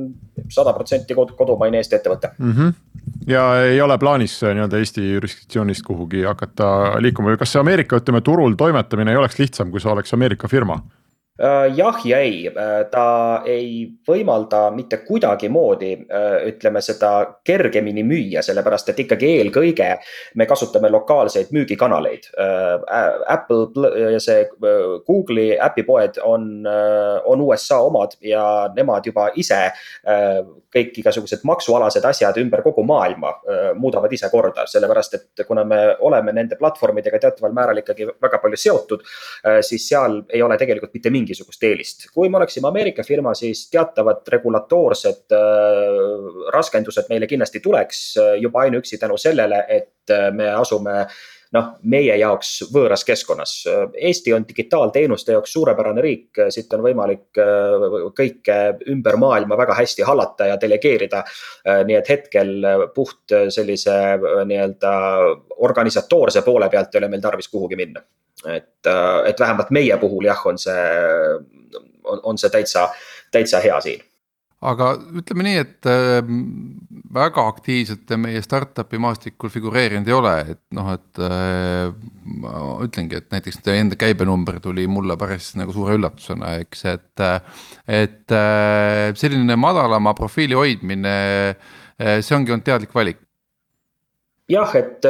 sada 0.50 0.74
protsenti 0.76 1.14
kodumaine 1.14 1.82
Eesti 1.82 1.98
ettevõte 1.98 2.32
mm. 2.38 2.52
-hmm. 2.52 2.72
ja 3.30 3.44
ei 3.66 3.80
ole 3.82 3.98
plaanis 3.98 4.38
nii-öelda 4.42 4.78
Eesti 4.78 5.12
jurisdiktsioonist 5.12 5.86
kuhugi 5.86 6.22
hakata 6.26 7.00
liikuma 7.02 7.34
või 7.34 7.42
kas 7.42 7.52
see 7.52 7.62
Ameerika, 7.62 7.98
ütleme 7.98 8.22
turul 8.22 8.54
toimetamine 8.58 9.10
ei 9.10 9.20
oleks 9.20 9.38
lihtsam, 9.38 9.70
kui 9.70 9.82
see 9.82 9.92
oleks 9.92 10.14
Ameerika 10.14 10.48
firma? 10.48 10.78
Äh, 11.40 11.72
jah 11.76 11.96
ja 12.04 12.18
ei, 12.20 12.48
äh, 12.48 12.84
ta 12.92 13.40
ei 13.48 13.86
võimalda 14.08 14.66
mitte 14.76 14.98
kuidagimoodi, 15.06 15.92
äh, 16.04 16.34
ütleme 16.50 16.82
seda 16.84 17.40
kergemini 17.48 18.04
müüa, 18.04 18.42
sellepärast 18.44 18.92
et 18.92 19.00
ikkagi 19.06 19.30
eelkõige 19.38 19.88
me 20.36 20.46
kasutame 20.46 20.90
lokaalseid 20.92 21.48
müügikanaleid. 21.56 22.28
Apple 23.30 23.88
ja 24.12 24.20
see 24.20 24.44
Google'i 25.06 25.56
äpipoed 25.56 26.20
on, 26.24 26.66
on 27.24 27.44
USA 27.46 27.80
omad 27.86 28.18
ja 28.20 28.42
nemad 28.76 29.06
juba 29.06 29.30
ise 29.40 29.60
kõik 30.74 30.98
igasugused 31.02 31.44
maksualased 31.48 32.04
asjad 32.06 32.36
ümber 32.42 32.62
kogu 32.62 32.84
maailma 32.86 33.32
muudavad 33.78 34.12
ise 34.12 34.28
korda, 34.32 34.66
sellepärast 34.70 35.16
et 35.16 35.44
kuna 35.48 35.64
me 35.64 35.80
oleme 36.06 36.34
nende 36.36 36.58
platvormidega 36.60 37.20
teataval 37.22 37.54
määral 37.56 37.82
ikkagi 37.82 38.08
väga 38.12 38.40
palju 38.42 38.60
seotud, 38.60 39.04
siis 39.66 39.88
seal 39.88 40.20
ei 40.30 40.42
ole 40.42 40.58
tegelikult 40.60 40.94
mitte 40.94 41.12
mingi 41.14 41.29
mingisugust 41.30 41.66
eelist. 41.68 42.06
kui 42.14 42.28
me 42.28 42.40
oleksime 42.40 42.68
Ameerika 42.68 43.04
firma, 43.06 43.34
siis 43.38 43.68
teatavad 43.70 44.26
regulatoorsed 44.28 45.36
raskendused 46.52 47.10
meile 47.10 47.28
kindlasti 47.30 47.60
tuleks 47.60 48.00
juba 48.40 48.66
ainuüksi 48.66 48.98
tänu 48.98 49.18
sellele, 49.20 49.64
et 49.68 50.16
me 50.34 50.50
asume 50.52 51.06
noh, 51.54 51.70
meie 51.90 52.14
jaoks 52.20 52.52
võõras 52.72 53.04
keskkonnas. 53.06 53.54
Eesti 53.98 54.34
on 54.36 54.46
digitaalteenuste 54.48 55.34
jaoks 55.34 55.54
suurepärane 55.56 56.04
riik, 56.04 56.42
siit 56.54 56.72
on 56.76 56.84
võimalik 56.84 57.40
äh, 57.42 57.86
kõike 58.16 58.58
ümber 58.92 59.18
maailma 59.20 59.58
väga 59.58 59.76
hästi 59.80 60.06
hallata 60.06 60.50
ja 60.52 60.58
delegeerida. 60.60 61.24
Äh, 61.66 61.82
nii 61.88 61.98
et 61.98 62.12
hetkel 62.14 62.54
puht 62.94 63.34
sellise 63.54 63.98
äh, 64.14 64.40
nii-öelda 64.46 64.94
organisatoorse 65.66 66.44
poole 66.46 66.70
pealt 66.70 66.94
ei 66.94 67.02
ole 67.02 67.12
meil 67.12 67.24
tarvis 67.24 67.50
kuhugi 67.50 67.78
minna. 67.80 68.04
Et, 68.48 68.86
et 69.26 69.40
vähemalt 69.40 69.70
meie 69.70 69.96
puhul 70.00 70.28
jah, 70.30 70.46
on 70.46 70.58
see, 70.58 70.86
on, 72.04 72.22
on 72.22 72.38
see 72.38 72.50
täitsa, 72.52 72.88
täitsa 73.32 73.60
hea 73.64 73.80
siin 73.84 74.06
aga 74.60 74.90
ütleme 75.16 75.44
nii, 75.46 75.60
et 75.62 75.88
äh, 75.88 76.18
väga 77.14 77.46
aktiivselt 77.48 78.02
te 78.08 78.18
meie 78.20 78.42
startup'i 78.44 79.00
maastikul 79.00 79.52
figureerinud 79.52 80.08
ei 80.08 80.16
ole, 80.16 80.34
et 80.54 80.60
noh, 80.76 80.90
et 80.92 81.22
äh, 81.24 81.88
ma 82.42 82.52
ütlengi, 82.84 83.16
et 83.16 83.30
näiteks 83.32 83.62
teie 83.64 83.80
enda 83.80 83.96
käibenumber 84.00 84.60
tuli 84.62 84.84
mulle 84.90 85.16
päris 85.20 85.54
nagu 85.58 85.72
suure 85.76 85.96
üllatusena, 85.98 86.58
eks, 86.64 86.84
et. 86.92 87.24
et 87.88 88.36
äh, 88.36 89.08
selline 89.18 89.56
madalama 89.60 90.12
profiili 90.18 90.58
hoidmine, 90.58 91.16
see 92.00 92.36
ongi 92.36 92.52
olnud 92.52 92.64
teadlik 92.64 92.94
valik. 92.96 93.18
jah, 94.50 94.72
et 94.76 95.04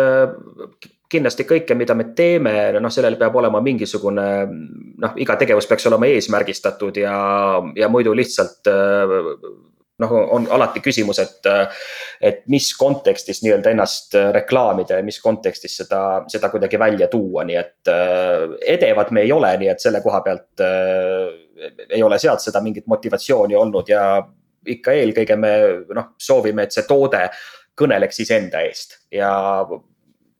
kindlasti 1.10 1.46
kõike, 1.48 1.74
mida 1.78 1.96
me 1.98 2.10
teeme, 2.16 2.54
noh, 2.78 2.92
sellel 2.92 3.18
peab 3.18 3.34
olema 3.40 3.62
mingisugune 3.64 4.26
noh, 4.50 5.16
iga 5.18 5.36
tegevus 5.40 5.66
peaks 5.70 5.88
olema 5.90 6.08
eesmärgistatud 6.10 7.02
ja, 7.02 7.16
ja 7.76 7.90
muidu 7.90 8.14
lihtsalt 8.16 8.70
noh, 10.00 10.14
on 10.36 10.46
alati 10.54 10.82
küsimus, 10.84 11.20
et, 11.22 11.48
et 12.22 12.42
mis 12.52 12.70
kontekstis 12.78 13.42
nii-öelda 13.44 13.74
ennast 13.74 14.16
reklaamida 14.36 15.00
ja 15.00 15.06
mis 15.06 15.20
kontekstis 15.22 15.76
seda, 15.82 16.02
seda 16.30 16.50
kuidagi 16.52 16.80
välja 16.80 17.10
tuua, 17.12 17.44
nii 17.48 17.58
et 17.60 17.92
edevad 18.76 19.12
me 19.14 19.26
ei 19.26 19.32
ole, 19.34 19.52
nii 19.60 19.72
et 19.72 19.82
selle 19.82 20.02
koha 20.04 20.22
pealt 20.24 20.64
ei 21.90 22.02
ole 22.02 22.18
sealt 22.18 22.42
seda 22.44 22.62
mingit 22.64 22.86
motivatsiooni 22.88 23.58
olnud 23.58 23.90
ja 23.92 24.04
ikka 24.70 24.94
eelkõige 24.96 25.36
me 25.40 25.52
noh, 25.96 26.12
soovime, 26.20 26.64
et 26.64 26.76
see 26.76 26.86
toode 26.88 27.26
kõneleks 27.80 28.20
iseenda 28.24 28.60
eest 28.66 28.98
ja 29.14 29.30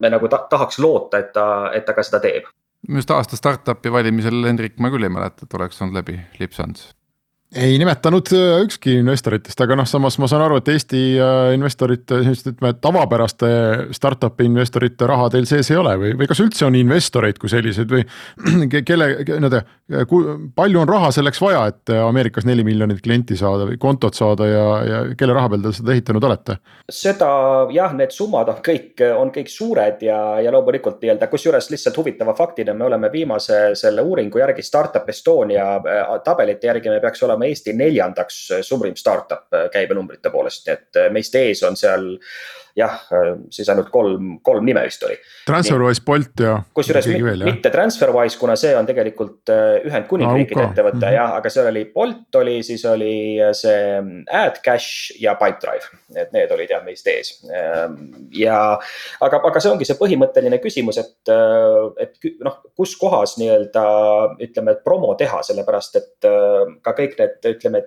me 0.01 0.11
nagu 0.11 0.29
ta 0.29 0.45
tahaks 0.51 0.79
loota, 0.83 1.19
et 1.19 1.33
ta, 1.33 1.47
et 1.75 1.85
ta 1.85 1.97
ka 1.97 2.05
seda 2.07 2.23
teeb. 2.25 2.49
minu 2.89 3.01
arust 3.01 3.11
aasta 3.17 3.37
startup'i 3.37 3.93
valimisel, 3.93 4.43
Hendrik, 4.47 4.79
ma 4.81 4.91
küll 4.93 5.05
ei 5.05 5.13
mäleta, 5.13 5.45
et 5.45 5.55
oleks 5.59 5.83
olnud 5.83 6.01
läbi 6.01 6.19
lipsanud 6.41 6.81
ei 7.55 7.79
nimetanud 7.79 8.31
äh, 8.33 8.61
ükski 8.63 8.93
investoritest, 9.01 9.59
aga 9.61 9.75
noh, 9.81 9.87
samas 9.89 10.17
ma 10.23 10.29
saan 10.31 10.45
aru, 10.45 10.61
et 10.61 10.69
Eesti 10.71 11.01
äh, 11.19 11.51
investorite, 11.57 12.21
ütleme 12.31 12.73
tavapäraste 12.79 13.49
startup'i 13.97 14.47
investorite 14.47 15.09
raha 15.11 15.27
teil 15.35 15.49
sees 15.51 15.73
ei 15.73 15.79
ole 15.81 15.97
või, 15.99 16.13
või 16.21 16.29
kas 16.31 16.43
üldse 16.45 16.69
on 16.69 16.79
investoreid 16.79 17.41
kui 17.43 17.51
selliseid 17.51 17.91
või 17.91 18.05
kelle, 18.89 19.09
nii-öelda, 19.27 19.63
palju 20.55 20.83
on 20.83 20.91
raha 20.91 21.11
selleks 21.15 21.43
vaja, 21.43 21.65
et 21.73 21.95
Ameerikas 21.99 22.47
neli 22.47 22.63
miljonit 22.67 23.03
klienti 23.03 23.39
saada 23.39 23.67
või 23.67 23.81
kontot 23.83 24.15
saada 24.15 24.47
ja, 24.47 24.65
ja 24.87 25.03
kelle 25.19 25.35
raha 25.35 25.51
peal 25.51 25.67
te 25.67 25.75
seda 25.81 25.95
ehitanud 25.97 26.29
olete? 26.31 26.61
seda 26.91 27.33
jah, 27.75 27.97
need 27.99 28.15
summad 28.15 28.55
on 28.55 28.63
kõik, 28.63 29.03
on 29.19 29.35
kõik 29.35 29.51
suured 29.51 30.07
ja, 30.07 30.21
ja 30.39 30.55
loomulikult 30.55 31.03
nii-öelda, 31.03 31.27
kusjuures 31.33 31.71
lihtsalt 31.75 31.99
huvitava 31.99 32.37
faktina 32.39 32.79
me 32.79 32.87
oleme 32.87 33.11
viimase 33.11 33.61
selle 33.79 34.07
uuringu 34.07 34.39
järgi 34.39 34.63
Startup 34.63 35.09
Estonia 35.11 35.67
äh, 35.83 36.15
tabelite 36.25 36.71
järgi 36.71 36.95
me 36.95 37.03
peaks 37.03 37.27
olema 37.27 37.40
olema 37.41 37.49
Eesti 37.49 37.73
neljandaks 37.73 38.41
suurim 38.63 38.97
startup 38.97 39.55
äh, 39.55 39.69
käibenumbrite 39.73 40.31
poolest, 40.31 40.67
nii 40.67 40.75
et 40.77 40.97
äh, 41.01 41.11
meist 41.13 41.35
ees 41.35 41.63
on 41.65 41.77
seal 41.77 42.19
jah, 42.79 42.97
äh, 43.15 43.33
siis 43.53 43.69
ainult 43.73 43.91
kolm, 43.95 44.37
kolm 44.47 44.67
nime 44.67 44.85
vist 44.87 45.03
oli. 45.07 45.17
TransferWise, 45.49 46.05
Bolt 46.07 46.43
ja. 46.45 46.57
kusjuures 46.77 47.09
mitte 47.45 47.73
TransferWise, 47.73 48.39
kuna 48.41 48.57
see 48.61 48.73
on 48.77 48.89
tegelikult 48.89 49.51
Ühendkuningriikide 49.51 50.65
ettevõte 50.69 50.99
mm 50.99 51.07
-hmm. 51.07 51.17
jah, 51.17 51.37
aga 51.41 51.53
seal 51.53 51.71
oli 51.71 51.85
Bolt 51.95 52.41
oli, 52.41 52.61
siis 52.67 52.85
oli 52.89 53.15
see 53.57 54.01
AdCash 54.43 55.21
ja 55.21 55.35
Pipedrive. 55.41 55.99
et 56.17 56.33
need 56.33 56.51
olid 56.51 56.71
jah 56.71 56.83
meist 56.85 57.07
ees. 57.07 57.37
Ähm, 57.47 58.29
ja 58.35 58.79
aga, 59.21 59.41
aga 59.45 59.61
see 59.61 59.71
ongi 59.71 59.87
see 59.87 59.99
põhimõtteline 59.99 60.59
küsimus, 60.63 60.99
et, 60.99 61.31
et 62.03 62.31
noh, 62.45 62.59
kus 62.77 62.97
kohas 62.99 63.37
nii-öelda 63.39 63.85
ütleme, 64.43 64.75
et 64.75 64.85
promo 64.85 65.15
teha, 65.15 65.43
sellepärast 65.47 65.97
et 65.97 66.29
ka 66.83 66.95
kõik 66.97 67.17
need 67.19 67.51
ütleme, 67.55 67.85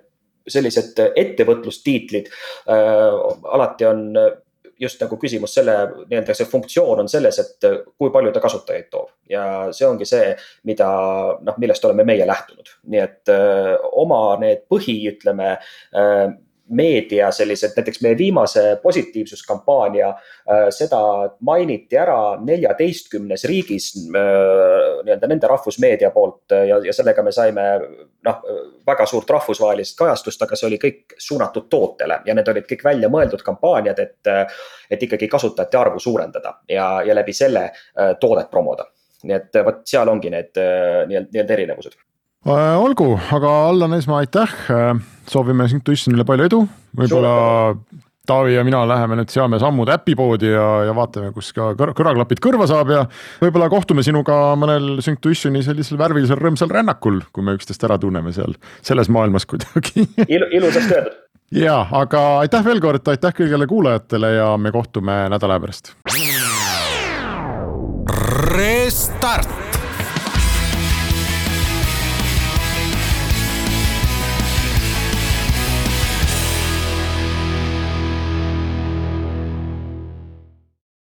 sellised 0.48 0.98
ettevõtlustiitlid 1.16 2.28
äh, 2.28 3.14
alati 3.56 3.86
on 3.88 4.02
just 4.84 5.02
nagu 5.02 5.18
küsimus 5.20 5.56
selle, 5.56 5.74
nii-öelda 6.04 6.36
see 6.36 6.48
funktsioon 6.50 7.04
on 7.04 7.10
selles, 7.10 7.40
et 7.42 7.68
kui 7.98 8.12
palju 8.14 8.32
ta 8.34 8.42
kasutajaid 8.44 8.88
toob. 8.92 9.12
ja 9.30 9.44
see 9.72 9.88
ongi 9.88 10.08
see, 10.08 10.32
mida 10.68 10.88
noh, 11.44 11.60
millest 11.60 11.84
oleme 11.88 12.06
meie 12.06 12.26
lähtunud, 12.28 12.74
nii 12.92 13.04
et 13.04 13.32
öö, 13.32 13.74
äh, 13.74 13.86
oma 14.04 14.20
need 14.42 14.66
põhi, 14.70 14.98
ütleme 15.10 15.54
äh, 15.56 16.26
meedia 16.68 17.30
sellised, 17.32 17.74
näiteks 17.76 18.00
meie 18.02 18.16
viimase 18.18 18.78
positiivsuskampaania 18.82 20.08
äh,, 20.08 20.68
seda 20.70 21.00
mainiti 21.40 21.98
ära 22.00 22.36
neljateistkümnes 22.40 23.44
riigis 23.48 23.90
äh, 23.96 25.02
nii-öelda 25.04 25.28
nende 25.28 25.50
rahvusmeedia 25.50 26.10
poolt 26.14 26.52
äh, 26.56 26.66
ja, 26.70 26.78
ja 26.84 26.94
sellega 26.96 27.22
me 27.22 27.32
saime 27.32 27.66
noh, 28.24 28.40
väga 28.86 29.06
suurt 29.06 29.30
rahvusvahelist 29.30 29.98
kajastust, 29.98 30.42
aga 30.46 30.56
see 30.56 30.70
oli 30.70 30.80
kõik 30.86 31.18
suunatud 31.18 31.68
tootele 31.70 32.22
ja 32.24 32.36
need 32.36 32.48
olid 32.48 32.68
kõik 32.70 32.86
väljamõeldud 32.88 33.44
kampaaniad, 33.44 34.00
et, 34.00 34.32
et 34.90 35.06
ikkagi 35.08 35.28
kasutajate 35.28 35.80
arvu 35.80 36.00
suurendada 36.00 36.56
ja, 36.68 36.88
ja 37.04 37.16
läbi 37.16 37.36
selle 37.36 37.68
toodet 38.20 38.50
promoda. 38.50 38.88
nii 39.24 39.36
et 39.36 39.56
vot 39.64 39.84
seal 39.88 40.08
ongi 40.08 40.32
need 40.32 40.56
nii-öelda, 40.56 41.52
erinevused 41.52 41.96
olgu, 42.52 43.14
aga 43.32 43.52
Allan 43.68 43.94
Esmaa, 43.96 44.22
aitäh, 44.24 44.56
äh, 44.70 44.94
soovime 45.30 45.66
Intuitionile 45.72 46.26
palju 46.28 46.48
edu, 46.50 46.64
võib-olla 46.96 47.34
Taavi 48.24 48.54
ja 48.54 48.62
mina 48.64 48.78
läheme 48.88 49.18
nüüd 49.18 49.28
seame 49.28 49.58
sammud 49.60 49.90
äpipoodi 49.92 50.48
ja, 50.48 50.68
ja 50.88 50.94
vaatame, 50.96 51.28
kus 51.36 51.50
ka 51.52 51.74
kõrvaklapid 51.76 52.40
kõrva 52.44 52.64
saab 52.68 52.92
ja 52.94 53.02
võib-olla 53.42 53.68
kohtume 53.72 54.04
sinuga 54.06 54.38
mõnel 54.56 55.02
Synctuitioni 55.04 55.60
sellisel 55.64 56.00
värvilisel 56.00 56.40
rõõmsal 56.40 56.72
rännakul, 56.72 57.20
kui 57.36 57.44
me 57.44 57.52
üksteist 57.58 57.84
ära 57.84 57.98
tunneme 58.00 58.32
seal 58.32 58.56
selles 58.80 59.12
maailmas 59.12 59.44
kuidagi. 59.48 60.06
Ilu, 60.24 60.48
ilusasti 60.56 60.96
öeldud. 60.96 61.20
ja, 61.52 61.76
aga 62.00 62.22
aitäh 62.46 62.64
veel 62.64 62.80
kord, 62.80 63.12
aitäh 63.12 63.36
kõigile 63.36 63.68
kuulajatele 63.68 64.32
ja 64.38 64.48
me 64.56 64.72
kohtume 64.72 65.26
nädala 65.34 65.60
pärast. 65.60 65.92
Restart 68.56 69.63